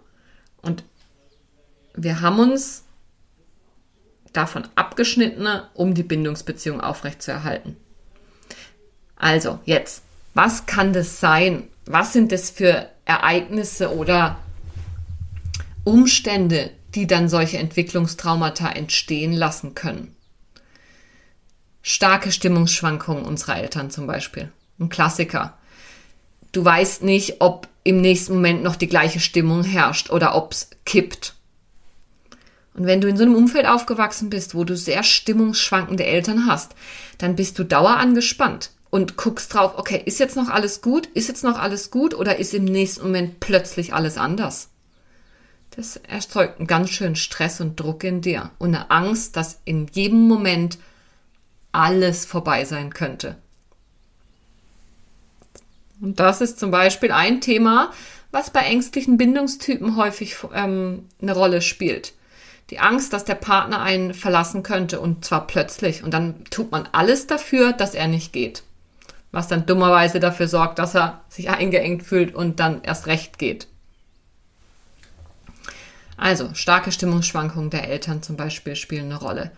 [0.61, 0.83] und
[1.93, 2.84] wir haben uns
[4.37, 7.75] davon abgeschnitten, um die Bindungsbeziehung aufrechtzuerhalten.
[9.15, 11.63] Also, jetzt, was kann das sein?
[11.85, 14.37] Was sind das für Ereignisse oder
[15.83, 20.15] Umstände, die dann solche Entwicklungstraumata entstehen lassen können?
[21.81, 24.51] Starke Stimmungsschwankungen unserer Eltern zum Beispiel.
[24.79, 25.57] Ein Klassiker.
[26.51, 30.71] Du weißt nicht, ob im nächsten Moment noch die gleiche Stimmung herrscht oder ob es
[30.85, 31.34] kippt.
[32.75, 36.75] Und wenn du in so einem Umfeld aufgewachsen bist, wo du sehr stimmungsschwankende Eltern hast,
[37.17, 41.07] dann bist du dauerangespannt und guckst drauf, okay, ist jetzt noch alles gut?
[41.07, 44.69] Ist jetzt noch alles gut oder ist im nächsten Moment plötzlich alles anders?
[45.71, 49.87] Das erzeugt einen ganz schönen Stress und Druck in dir und eine Angst, dass in
[49.93, 50.77] jedem Moment
[51.71, 53.37] alles vorbei sein könnte.
[56.01, 57.91] Und das ist zum Beispiel ein Thema,
[58.31, 62.13] was bei ängstlichen Bindungstypen häufig ähm, eine Rolle spielt
[62.69, 66.03] die Angst, dass der Partner einen verlassen könnte und zwar plötzlich.
[66.03, 68.63] Und dann tut man alles dafür, dass er nicht geht.
[69.31, 73.67] Was dann dummerweise dafür sorgt, dass er sich eingeengt fühlt und dann erst recht geht.
[76.17, 79.51] Also starke Stimmungsschwankungen der Eltern zum Beispiel spielen eine Rolle.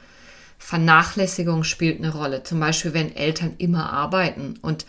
[0.57, 2.43] Vernachlässigung spielt eine Rolle.
[2.43, 4.85] Zum Beispiel, wenn Eltern immer arbeiten und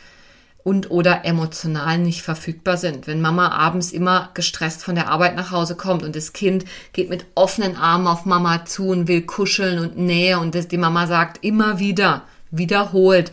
[0.68, 3.06] und oder emotional nicht verfügbar sind.
[3.06, 7.08] Wenn Mama abends immer gestresst von der Arbeit nach Hause kommt und das Kind geht
[7.08, 11.06] mit offenen Armen auf Mama zu und will kuscheln und Nähe und das, die Mama
[11.06, 13.32] sagt immer wieder, wiederholt,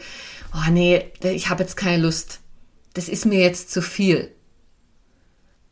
[0.53, 2.39] oh nee, ich habe jetzt keine Lust.
[2.93, 4.31] Das ist mir jetzt zu viel.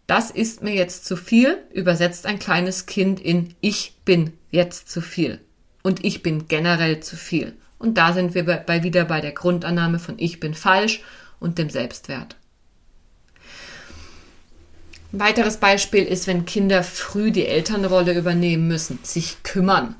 [0.05, 4.99] Das ist mir jetzt zu viel, übersetzt ein kleines Kind in ich bin jetzt zu
[4.99, 5.39] viel.
[5.81, 7.55] Und ich bin generell zu viel.
[7.79, 11.01] Und da sind wir bei, wieder bei der Grundannahme von ich bin falsch
[11.43, 12.37] und dem Selbstwert.
[15.11, 19.95] Ein weiteres Beispiel ist, wenn Kinder früh die Elternrolle übernehmen müssen, sich kümmern.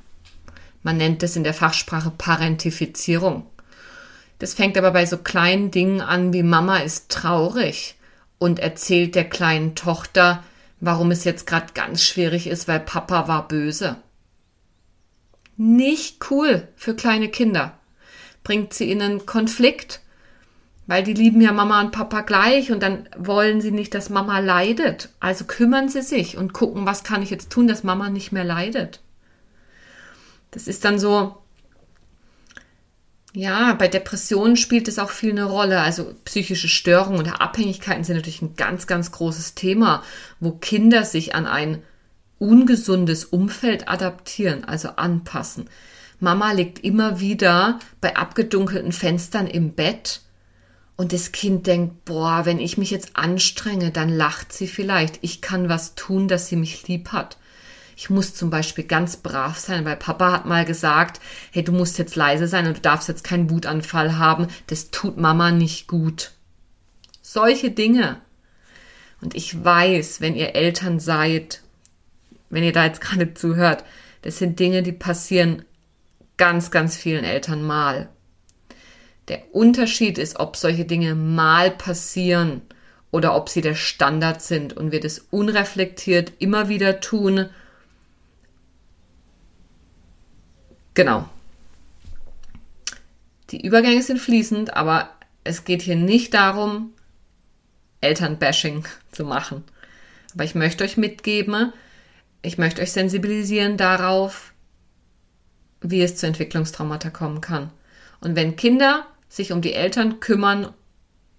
[0.82, 3.46] Man nennt es in der Fachsprache Parentifizierung.
[4.40, 7.96] Das fängt aber bei so kleinen Dingen an wie Mama ist traurig
[8.40, 10.44] und erzählt der kleinen Tochter,
[10.80, 13.98] warum es jetzt gerade ganz schwierig ist, weil Papa war böse.
[15.56, 17.78] Nicht cool für kleine Kinder.
[18.44, 20.02] Bringt sie in einen Konflikt
[20.86, 24.40] weil die lieben ja Mama und Papa gleich und dann wollen sie nicht, dass Mama
[24.40, 25.10] leidet.
[25.20, 28.44] Also kümmern sie sich und gucken, was kann ich jetzt tun, dass Mama nicht mehr
[28.44, 29.02] leidet.
[30.52, 31.38] Das ist dann so,
[33.34, 35.80] ja, bei Depressionen spielt es auch viel eine Rolle.
[35.82, 40.04] Also psychische Störungen oder Abhängigkeiten sind natürlich ein ganz, ganz großes Thema,
[40.40, 41.82] wo Kinder sich an ein
[42.38, 45.70] ungesundes Umfeld adaptieren, also anpassen.
[46.20, 50.23] Mama liegt immer wieder bei abgedunkelten Fenstern im Bett
[50.96, 55.20] und das Kind denkt, boah, wenn ich mich jetzt anstrenge, dann lacht sie vielleicht.
[55.22, 57.38] Ich kann was tun, dass sie mich lieb hat.
[57.96, 61.20] Ich muss zum Beispiel ganz brav sein, weil Papa hat mal gesagt,
[61.52, 64.48] hey, du musst jetzt leise sein und du darfst jetzt keinen Wutanfall haben.
[64.68, 66.32] Das tut Mama nicht gut.
[67.22, 68.22] Solche Dinge.
[69.22, 71.62] Und ich weiß, wenn ihr Eltern seid,
[72.50, 73.84] wenn ihr da jetzt gerade zuhört,
[74.24, 75.66] Das sind Dinge, die passieren
[76.38, 78.10] ganz, ganz vielen Eltern mal.
[79.28, 82.62] Der Unterschied ist, ob solche Dinge mal passieren
[83.12, 87.50] oder ob sie der Standard sind und wir das unreflektiert immer wieder tun.
[90.94, 91.30] Genau.
[93.52, 95.10] Die Übergänge sind fließend, aber
[95.44, 96.92] es geht hier nicht darum,
[98.02, 99.64] Elternbashing zu machen.
[100.34, 101.72] Aber ich möchte euch mitgeben,
[102.42, 104.54] ich möchte euch sensibilisieren darauf,
[105.82, 107.70] wie es zu Entwicklungstraumata kommen kann.
[108.20, 110.72] Und wenn Kinder sich um die Eltern kümmern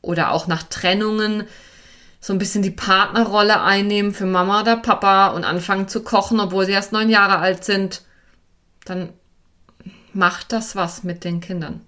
[0.03, 1.45] oder auch nach Trennungen
[2.21, 6.67] so ein bisschen die Partnerrolle einnehmen für Mama oder Papa und anfangen zu kochen, obwohl
[6.67, 8.03] sie erst neun Jahre alt sind,
[8.85, 9.13] dann
[10.13, 11.83] macht das was mit den Kindern.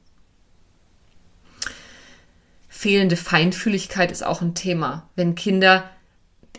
[2.68, 5.90] Fehlende Feinfühligkeit ist auch ein Thema, wenn Kinder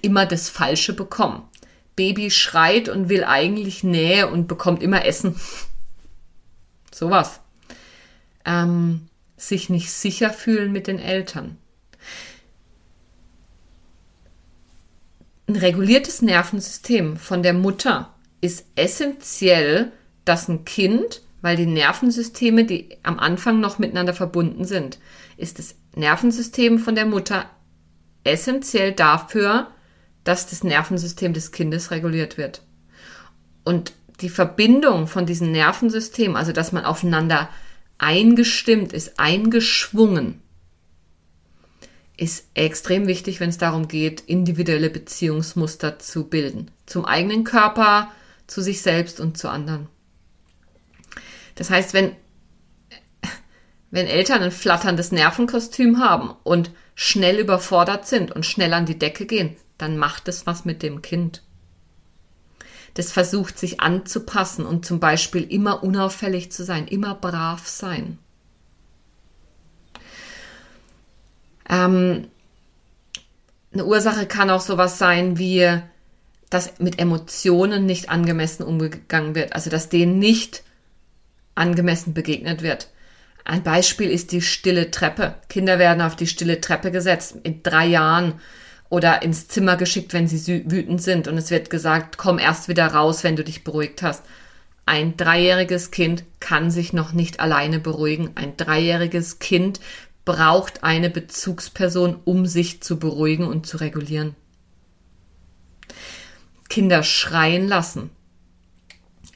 [0.01, 1.43] immer das Falsche bekommen.
[1.95, 5.39] Baby schreit und will eigentlich Nähe und bekommt immer Essen.
[6.93, 7.39] Sowas.
[8.43, 9.06] Ähm,
[9.37, 11.57] sich nicht sicher fühlen mit den Eltern.
[15.47, 19.91] Ein reguliertes Nervensystem von der Mutter ist essentiell,
[20.25, 24.99] dass ein Kind, weil die Nervensysteme, die am Anfang noch miteinander verbunden sind,
[25.37, 27.45] ist das Nervensystem von der Mutter
[28.23, 29.67] essentiell dafür,
[30.23, 32.61] dass das Nervensystem des Kindes reguliert wird.
[33.63, 37.49] Und die Verbindung von diesem Nervensystem, also dass man aufeinander
[37.97, 40.41] eingestimmt ist, eingeschwungen,
[42.17, 46.71] ist extrem wichtig, wenn es darum geht, individuelle Beziehungsmuster zu bilden.
[46.85, 48.11] Zum eigenen Körper,
[48.47, 49.87] zu sich selbst und zu anderen.
[51.55, 52.15] Das heißt, wenn,
[53.91, 59.25] wenn Eltern ein flatterndes Nervenkostüm haben und schnell überfordert sind und schnell an die Decke
[59.25, 61.43] gehen, dann macht es was mit dem Kind.
[62.97, 68.17] Das versucht sich anzupassen und zum Beispiel immer unauffällig zu sein, immer brav sein.
[71.69, 72.27] Ähm,
[73.71, 75.79] eine Ursache kann auch sowas sein wie,
[76.49, 80.63] dass mit Emotionen nicht angemessen umgegangen wird, also dass denen nicht
[81.53, 82.89] angemessen begegnet wird.
[83.45, 85.35] Ein Beispiel ist die stille Treppe.
[85.49, 88.41] Kinder werden auf die stille Treppe gesetzt in drei Jahren
[88.89, 92.87] oder ins Zimmer geschickt, wenn sie wütend sind und es wird gesagt, komm erst wieder
[92.87, 94.23] raus, wenn du dich beruhigt hast.
[94.85, 98.31] Ein dreijähriges Kind kann sich noch nicht alleine beruhigen.
[98.35, 99.81] Ein dreijähriges Kind
[100.23, 104.35] braucht eine Bezugsperson, um sich zu beruhigen und zu regulieren.
[106.69, 108.11] Kinder schreien lassen.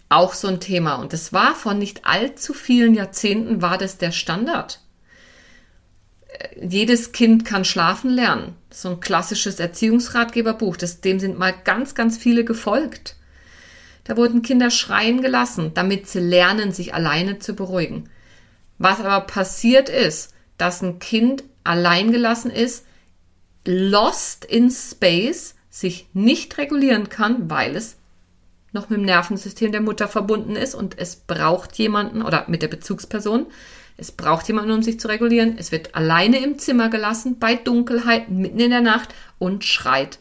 [0.08, 0.96] Auch so ein Thema.
[0.96, 4.82] Und das war vor nicht allzu vielen Jahrzehnten war das der Standard.
[6.62, 8.56] Jedes Kind kann schlafen lernen.
[8.70, 10.78] So ein klassisches Erziehungsratgeberbuch.
[10.78, 13.16] Das, dem sind mal ganz, ganz viele gefolgt.
[14.04, 18.10] Da wurden Kinder schreien gelassen, damit sie lernen, sich alleine zu beruhigen.
[18.78, 22.86] Was aber passiert ist, dass ein Kind alleingelassen ist,
[23.66, 27.98] lost in space, sich nicht regulieren kann, weil es
[28.74, 32.70] noch mit dem Nervensystem der Mutter verbunden ist und es braucht jemanden oder mit der
[32.70, 33.48] Bezugsperson.
[34.02, 35.58] Es braucht jemanden, um sich zu regulieren.
[35.60, 40.18] Es wird alleine im Zimmer gelassen, bei Dunkelheit, mitten in der Nacht und schreit.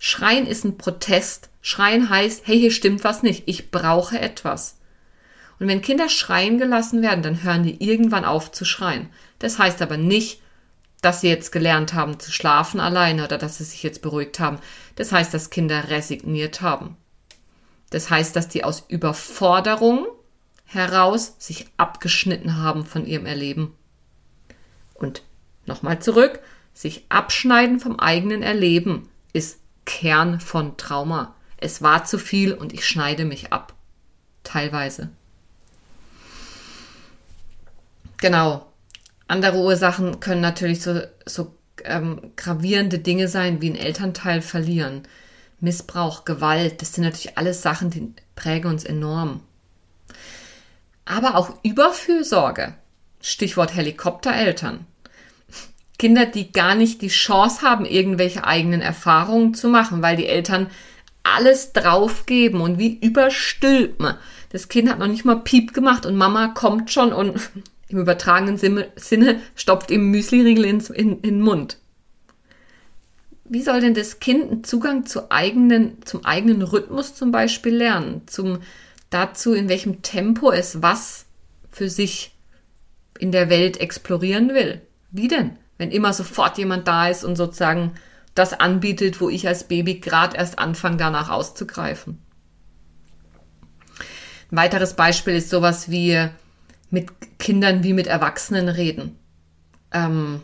[0.00, 1.48] Schreien ist ein Protest.
[1.60, 3.44] Schreien heißt, hey, hier stimmt was nicht.
[3.46, 4.80] Ich brauche etwas.
[5.60, 9.10] Und wenn Kinder schreien gelassen werden, dann hören die irgendwann auf zu schreien.
[9.38, 10.40] Das heißt aber nicht,
[11.02, 14.58] dass sie jetzt gelernt haben zu schlafen alleine oder dass sie sich jetzt beruhigt haben.
[14.96, 16.96] Das heißt, dass Kinder resigniert haben.
[17.90, 20.04] Das heißt, dass die aus Überforderung
[20.72, 23.74] heraus sich abgeschnitten haben von ihrem Erleben.
[24.94, 25.22] Und
[25.66, 26.40] nochmal zurück,
[26.74, 31.34] sich abschneiden vom eigenen Erleben ist Kern von Trauma.
[31.58, 33.74] Es war zu viel und ich schneide mich ab.
[34.44, 35.10] Teilweise.
[38.18, 38.66] Genau.
[39.28, 41.54] Andere Ursachen können natürlich so, so
[41.84, 45.02] ähm, gravierende Dinge sein, wie ein Elternteil verlieren,
[45.60, 46.82] Missbrauch, Gewalt.
[46.82, 49.40] Das sind natürlich alles Sachen, die prägen uns enorm.
[51.12, 52.74] Aber auch Überfürsorge.
[53.20, 54.86] Stichwort Helikoptereltern.
[55.98, 60.68] Kinder, die gar nicht die Chance haben, irgendwelche eigenen Erfahrungen zu machen, weil die Eltern
[61.22, 64.14] alles draufgeben und wie überstülpen.
[64.48, 67.38] Das Kind hat noch nicht mal Piep gemacht und Mama kommt schon und
[67.88, 71.76] im übertragenen Sinne stopft ihm Müsliriegel ins, in, in den Mund.
[73.44, 78.22] Wie soll denn das Kind einen Zugang zu eigenen, zum eigenen Rhythmus zum Beispiel lernen?
[78.26, 78.60] Zum,
[79.12, 81.26] dazu, in welchem Tempo es was
[81.70, 82.34] für sich
[83.18, 84.80] in der Welt explorieren will?
[85.10, 85.56] Wie denn?
[85.78, 87.92] Wenn immer sofort jemand da ist und sozusagen
[88.34, 92.18] das anbietet, wo ich als Baby gerade erst anfange, danach auszugreifen.
[94.50, 96.28] Ein weiteres Beispiel ist sowas wie
[96.90, 99.18] mit Kindern wie mit Erwachsenen reden.
[99.92, 100.42] Ähm,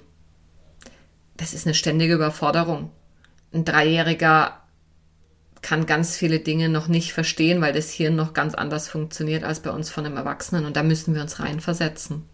[1.36, 2.90] das ist eine ständige Überforderung.
[3.52, 4.62] Ein Dreijähriger
[5.68, 9.60] kann ganz viele Dinge noch nicht verstehen, weil das Hirn noch ganz anders funktioniert als
[9.60, 12.24] bei uns von einem Erwachsenen und da müssen wir uns reinversetzen.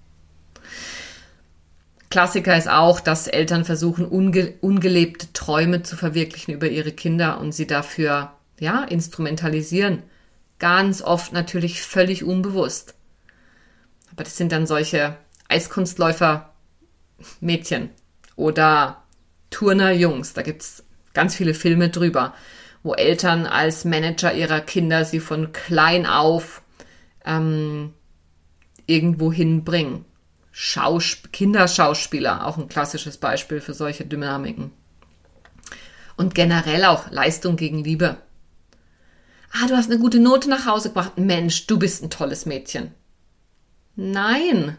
[2.10, 7.50] Klassiker ist auch, dass Eltern versuchen, unge ungelebte Träume zu verwirklichen über ihre Kinder und
[7.50, 8.30] sie dafür,
[8.60, 10.04] ja, instrumentalisieren.
[10.60, 12.94] Ganz oft natürlich völlig unbewusst.
[14.12, 15.16] Aber das sind dann solche
[15.48, 16.54] Eiskunstläufer
[17.40, 17.90] Mädchen
[18.36, 19.02] oder
[19.50, 20.34] Turner Jungs.
[20.34, 22.32] Da gibt's ganz viele Filme drüber,
[22.84, 26.62] wo Eltern als Manager ihrer Kinder sie von klein auf
[27.24, 27.94] ähm,
[28.86, 30.04] irgendwo hinbringen.
[30.52, 34.70] Schausp Kinderschauspieler, auch ein klassisches Beispiel für solche Dynamiken.
[36.16, 38.18] Und generell auch Leistung gegen Liebe.
[39.50, 41.18] Ah, du hast eine gute Note nach Hause gebracht.
[41.18, 42.92] Mensch, du bist ein tolles Mädchen.
[43.96, 44.78] Nein.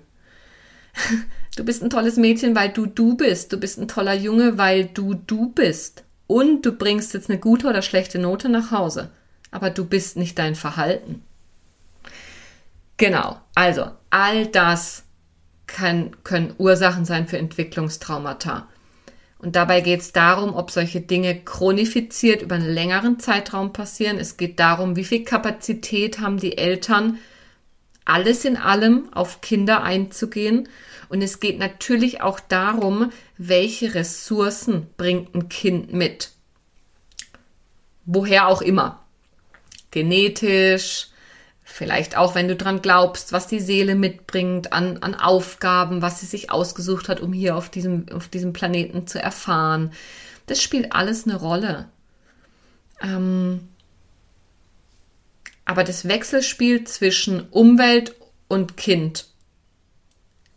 [1.58, 3.54] Du bist ein tolles Mädchen, weil du du bist.
[3.54, 6.05] Du bist ein toller Junge, weil du du bist.
[6.28, 9.12] Und du bringst jetzt eine gute oder schlechte Note nach Hause.
[9.52, 11.24] Aber du bist nicht dein Verhalten.
[12.98, 13.40] Genau.
[13.54, 15.04] Also, all das
[15.68, 18.68] kann, können Ursachen sein für Entwicklungstraumata.
[19.38, 24.18] Und dabei geht es darum, ob solche Dinge chronifiziert über einen längeren Zeitraum passieren.
[24.18, 27.20] Es geht darum, wie viel Kapazität haben die Eltern,
[28.06, 30.70] alles in allem auf Kinder einzugehen.
[31.10, 36.32] Und es geht natürlich auch darum, welche Ressourcen bringt ein Kind mit.
[38.06, 39.04] Woher auch immer.
[39.92, 41.10] Genetisch,
[41.68, 46.28] Vielleicht auch, wenn du dran glaubst, was die Seele mitbringt an, an Aufgaben, was sie
[46.28, 49.92] sich ausgesucht hat, um hier auf diesem, auf diesem Planeten zu erfahren.
[50.46, 51.90] Das spielt alles eine Rolle.
[53.02, 53.68] Ähm,
[55.66, 58.16] aber das Wechselspiel zwischen Umwelt
[58.48, 59.26] und Kind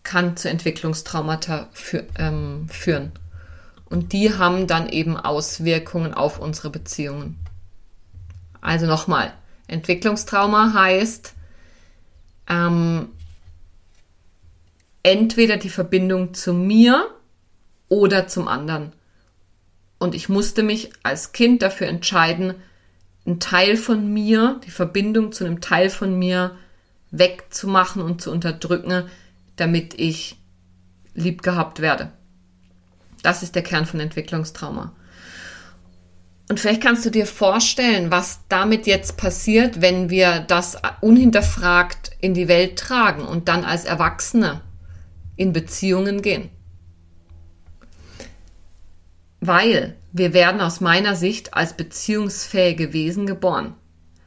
[0.09, 3.13] kann zu Entwicklungstraumata für, ähm, führen.
[3.85, 7.39] Und die haben dann eben Auswirkungen auf unsere Beziehungen.
[8.63, 9.35] Also nochmal,
[9.67, 11.35] Entwicklungstrauma heißt
[12.49, 13.09] ähm,
[15.03, 17.11] entweder die Verbindung zu mir
[17.91, 18.95] oder zum anderen.
[19.99, 22.55] Und ich musste mich als Kind dafür entscheiden,
[23.27, 26.57] einen Teil von mir, die Verbindung zu einem Teil von mir
[27.11, 29.11] wegzumachen und zu unterdrücken,
[29.61, 30.37] damit ich
[31.15, 32.13] lieb gehabt werde.
[33.23, 34.93] Das ist der Kern von Entwicklungstrauma.
[36.49, 42.33] Und vielleicht kannst du dir vorstellen, was damit jetzt passiert, wenn wir das unhinterfragt in
[42.33, 44.63] die Welt tragen und dann als Erwachsene
[45.37, 46.49] in Beziehungen gehen.
[49.41, 53.75] Weil wir werden aus meiner Sicht als beziehungsfähige Wesen geboren.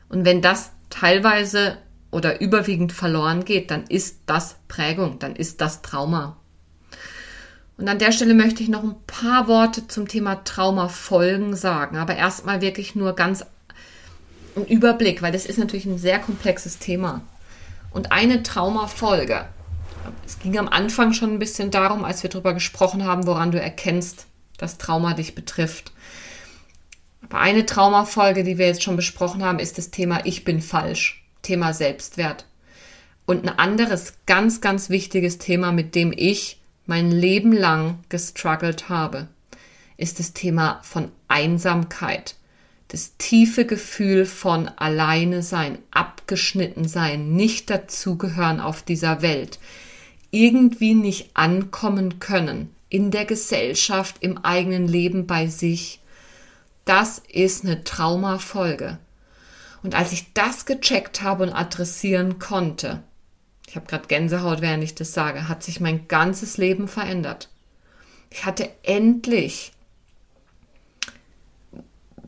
[0.07, 1.77] Und wenn das teilweise
[2.11, 6.37] oder überwiegend verloren geht, dann ist das Prägung, dann ist das Trauma.
[7.77, 12.15] Und an der Stelle möchte ich noch ein paar Worte zum Thema Traumafolgen sagen, aber
[12.15, 13.43] erstmal wirklich nur ganz
[14.55, 17.21] ein Überblick, weil das ist natürlich ein sehr komplexes Thema.
[17.89, 19.45] Und eine Traumafolge,
[20.25, 23.59] es ging am Anfang schon ein bisschen darum, als wir darüber gesprochen haben, woran du
[23.59, 25.91] erkennst, dass Trauma dich betrifft.
[27.23, 31.20] Aber eine Traumafolge, die wir jetzt schon besprochen haben, ist das Thema Ich bin falsch,
[31.41, 32.45] Thema Selbstwert.
[33.25, 39.27] Und ein anderes ganz, ganz wichtiges Thema, mit dem ich mein Leben lang gestruggelt habe,
[39.97, 42.35] ist das Thema von Einsamkeit.
[42.87, 49.59] Das tiefe Gefühl von alleine sein, abgeschnitten sein, nicht dazugehören auf dieser Welt,
[50.31, 56.01] irgendwie nicht ankommen können in der Gesellschaft, im eigenen Leben bei sich.
[56.83, 58.97] Das ist eine Traumafolge.
[59.83, 63.03] Und als ich das gecheckt habe und adressieren konnte,
[63.67, 67.49] ich habe gerade Gänsehaut, während ich das sage, hat sich mein ganzes Leben verändert.
[68.29, 69.71] Ich hatte endlich,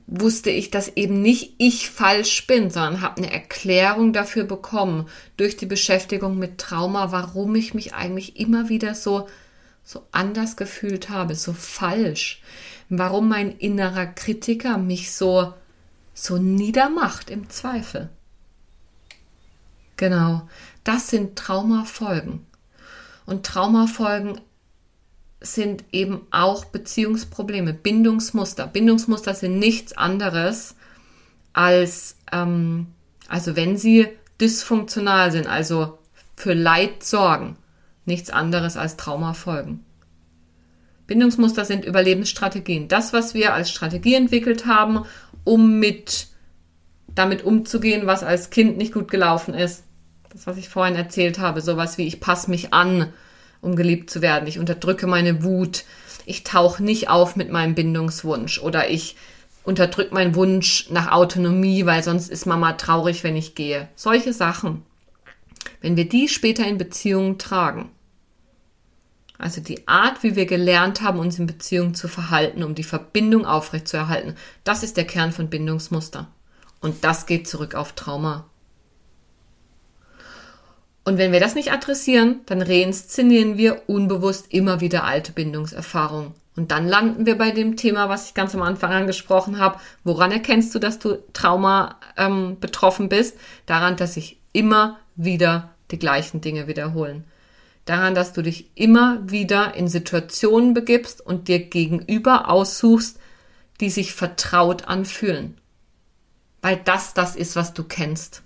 [0.07, 5.57] wusste ich, dass eben nicht ich falsch bin, sondern habe eine Erklärung dafür bekommen durch
[5.57, 9.27] die Beschäftigung mit Trauma, warum ich mich eigentlich immer wieder so
[9.83, 12.41] so anders gefühlt habe, so falsch,
[12.89, 15.53] warum mein innerer Kritiker mich so
[16.13, 18.09] so niedermacht im Zweifel.
[19.97, 20.47] Genau,
[20.83, 22.45] das sind Traumafolgen.
[23.25, 24.41] Und Traumafolgen
[25.39, 28.67] sind eben auch Beziehungsprobleme, Bindungsmuster.
[28.67, 30.75] Bindungsmuster sind nichts anderes
[31.51, 32.87] als, ähm,
[33.27, 34.07] also wenn sie
[34.41, 35.99] dysfunktional sind, also
[36.35, 37.57] für Leid sorgen,
[38.05, 39.85] nichts anderes als Traumafolgen.
[41.07, 42.87] Bindungsmuster sind Überlebensstrategien.
[42.87, 45.05] Das, was wir als Strategie entwickelt haben,
[45.43, 46.27] um mit
[47.15, 49.83] damit umzugehen, was als Kind nicht gut gelaufen ist.
[50.31, 53.13] Das, was ich vorhin erzählt habe, sowas wie ich passe mich an,
[53.61, 54.47] um geliebt zu werden.
[54.47, 55.83] Ich unterdrücke meine Wut.
[56.25, 59.15] Ich tauche nicht auf mit meinem Bindungswunsch oder ich
[59.63, 63.87] unterdrücke meinen Wunsch nach Autonomie, weil sonst ist Mama traurig, wenn ich gehe.
[63.95, 64.83] Solche Sachen.
[65.81, 67.89] Wenn wir die später in Beziehungen tragen,
[69.43, 73.45] also die Art, wie wir gelernt haben, uns in Beziehungen zu verhalten, um die Verbindung
[73.45, 76.29] aufrechtzuerhalten, das ist der Kern von Bindungsmuster.
[76.79, 78.45] Und das geht zurück auf Trauma.
[81.03, 86.31] Und wenn wir das nicht adressieren, dann reinszenieren wir unbewusst immer wieder alte Bindungserfahrungen.
[86.55, 89.77] Und dann landen wir bei dem Thema, was ich ganz am Anfang angesprochen habe.
[90.05, 93.37] Woran erkennst du, dass du Trauma ähm, betroffen bist?
[93.65, 97.25] Daran, dass sich immer wieder die gleichen Dinge wiederholen.
[97.85, 103.19] Daran, dass du dich immer wieder in Situationen begibst und dir gegenüber aussuchst,
[103.81, 105.57] die sich vertraut anfühlen.
[106.61, 108.41] Weil das das ist, was du kennst.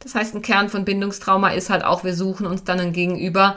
[0.00, 3.56] Das heißt, ein Kern von Bindungstrauma ist halt auch, wir suchen uns dann ein Gegenüber,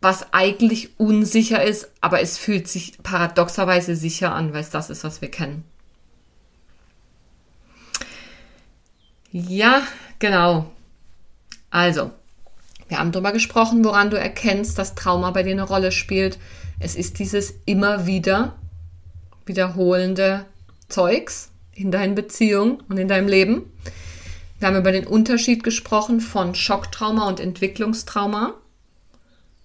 [0.00, 5.04] was eigentlich unsicher ist, aber es fühlt sich paradoxerweise sicher an, weil es das ist,
[5.04, 5.64] was wir kennen.
[9.32, 9.82] Ja,
[10.18, 10.70] genau.
[11.76, 12.10] Also,
[12.88, 16.38] wir haben darüber gesprochen, woran du erkennst, dass Trauma bei dir eine Rolle spielt.
[16.80, 18.56] Es ist dieses immer wieder
[19.44, 20.46] wiederholende
[20.88, 23.70] Zeugs in deinen Beziehungen und in deinem Leben.
[24.58, 28.54] Wir haben über den Unterschied gesprochen von Schocktrauma und Entwicklungstrauma.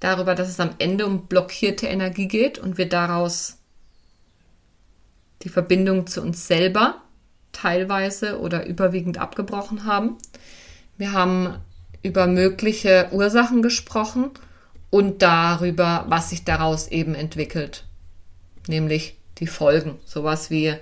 [0.01, 3.57] Darüber, dass es am Ende um blockierte Energie geht und wir daraus
[5.43, 6.95] die Verbindung zu uns selber
[7.53, 10.17] teilweise oder überwiegend abgebrochen haben.
[10.97, 11.55] Wir haben
[12.03, 14.31] über mögliche Ursachen gesprochen
[14.89, 17.85] und darüber, was sich daraus eben entwickelt.
[18.67, 19.99] Nämlich die Folgen.
[20.05, 20.75] Sowas wie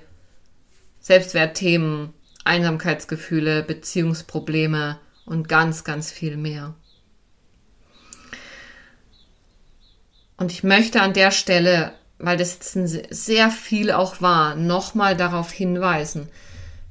[1.00, 2.14] Selbstwertthemen,
[2.44, 6.74] Einsamkeitsgefühle, Beziehungsprobleme und ganz, ganz viel mehr.
[10.38, 15.52] Und ich möchte an der Stelle, weil das jetzt sehr viel auch war, nochmal darauf
[15.52, 16.30] hinweisen,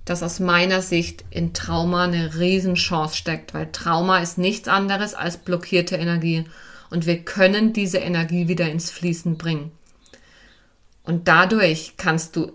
[0.09, 5.37] dass aus meiner Sicht in Trauma eine Riesenchance steckt, weil Trauma ist nichts anderes als
[5.37, 6.45] blockierte Energie
[6.91, 9.73] und wir können diese Energie wieder ins Fließen bringen.
[11.05, 12.53] Und dadurch kannst du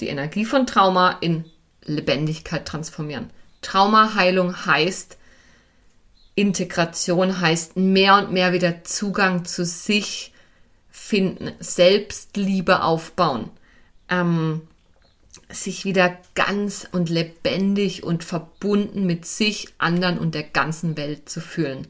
[0.00, 1.44] die Energie von Trauma in
[1.84, 3.30] Lebendigkeit transformieren.
[3.62, 5.18] Traumaheilung heißt,
[6.34, 10.32] Integration heißt mehr und mehr wieder Zugang zu sich
[10.90, 13.50] finden, Selbstliebe aufbauen,
[14.08, 14.62] ähm,
[15.52, 21.40] sich wieder ganz und lebendig und verbunden mit sich, anderen und der ganzen Welt zu
[21.40, 21.86] fühlen.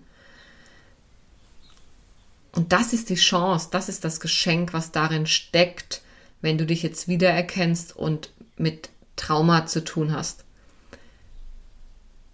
[2.53, 6.03] Und das ist die Chance, das ist das Geschenk, was darin steckt,
[6.41, 10.45] wenn du dich jetzt wiedererkennst und mit Trauma zu tun hast.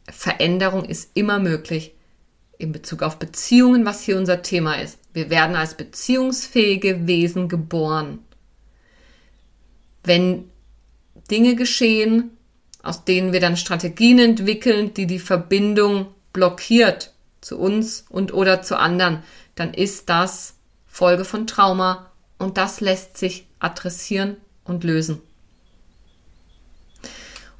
[0.08, 1.92] Veränderung ist immer möglich
[2.58, 4.98] in Bezug auf Beziehungen, was hier unser Thema ist.
[5.12, 8.20] Wir werden als beziehungsfähige Wesen geboren.
[10.04, 10.50] Wenn
[11.26, 12.30] Dinge geschehen,
[12.82, 18.78] aus denen wir dann Strategien entwickeln, die die Verbindung blockiert zu uns und oder zu
[18.78, 19.22] anderen,
[19.54, 20.54] dann ist das
[20.86, 25.20] Folge von Trauma und das lässt sich adressieren und lösen.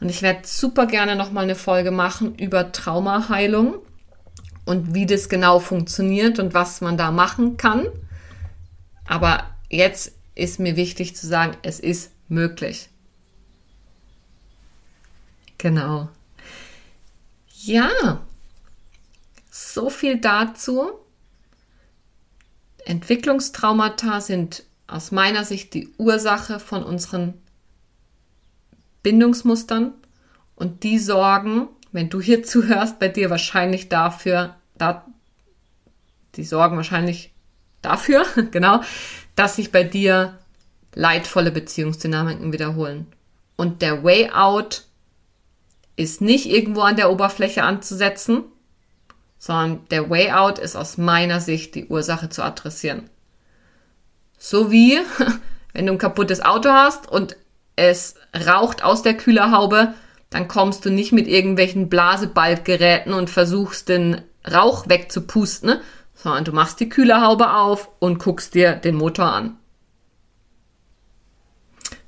[0.00, 3.76] Und ich werde super gerne nochmal eine Folge machen über Traumaheilung
[4.66, 7.86] und wie das genau funktioniert und was man da machen kann.
[9.06, 12.90] Aber jetzt ist mir wichtig zu sagen, es ist möglich.
[15.66, 16.08] Genau.
[17.64, 18.20] Ja,
[19.50, 20.92] so viel dazu.
[22.84, 27.34] Entwicklungstraumata sind aus meiner Sicht die Ursache von unseren
[29.02, 29.92] Bindungsmustern
[30.54, 35.04] und die sorgen, wenn du hier zuhörst, bei dir wahrscheinlich dafür, da,
[36.36, 37.34] die sorgen wahrscheinlich
[37.82, 38.82] dafür, genau,
[39.34, 40.38] dass sich bei dir
[40.94, 43.08] leidvolle Beziehungsdynamiken wiederholen.
[43.56, 44.85] Und der Way out
[45.96, 48.44] ist nicht irgendwo an der Oberfläche anzusetzen,
[49.38, 53.08] sondern der Way out ist aus meiner Sicht die Ursache zu adressieren.
[54.38, 54.98] So wie,
[55.72, 57.36] wenn du ein kaputtes Auto hast und
[57.76, 58.14] es
[58.46, 59.94] raucht aus der Kühlerhaube,
[60.30, 65.80] dann kommst du nicht mit irgendwelchen Blasebalggeräten und versuchst den Rauch wegzupusten, ne?
[66.14, 69.56] sondern du machst die Kühlerhaube auf und guckst dir den Motor an.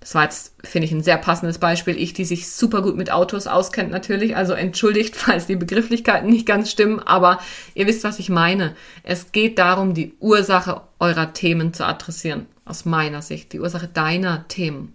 [0.08, 1.94] Das war jetzt, finde ich, ein sehr passendes Beispiel.
[1.98, 6.46] Ich, die sich super gut mit Autos auskennt natürlich, also entschuldigt, falls die Begrifflichkeiten nicht
[6.46, 7.40] ganz stimmen, aber
[7.74, 8.74] ihr wisst, was ich meine.
[9.02, 14.48] Es geht darum, die Ursache eurer Themen zu adressieren, aus meiner Sicht, die Ursache deiner
[14.48, 14.94] Themen.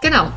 [0.00, 0.30] Genau.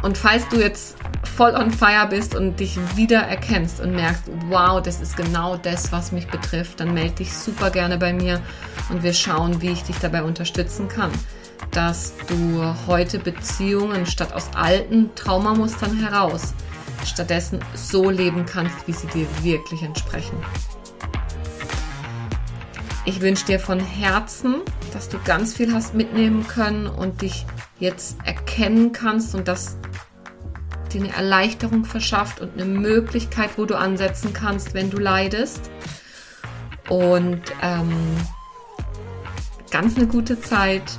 [0.00, 4.80] Und falls du jetzt voll on fire bist und dich wieder erkennst und merkst, wow,
[4.80, 8.40] das ist genau das, was mich betrifft, dann melde dich super gerne bei mir
[8.88, 11.10] und wir schauen, wie ich dich dabei unterstützen kann,
[11.70, 16.54] dass du heute Beziehungen statt aus alten Traumamustern heraus
[17.04, 20.36] stattdessen so leben kannst, wie sie dir wirklich entsprechen.
[23.04, 24.56] Ich wünsche dir von Herzen,
[24.92, 27.46] dass du ganz viel hast mitnehmen können und dich
[27.78, 29.76] jetzt erkennen kannst und dass
[30.92, 35.70] dir eine Erleichterung verschafft und eine Möglichkeit, wo du ansetzen kannst, wenn du leidest.
[36.88, 38.16] Und ähm,
[39.70, 40.98] ganz eine gute Zeit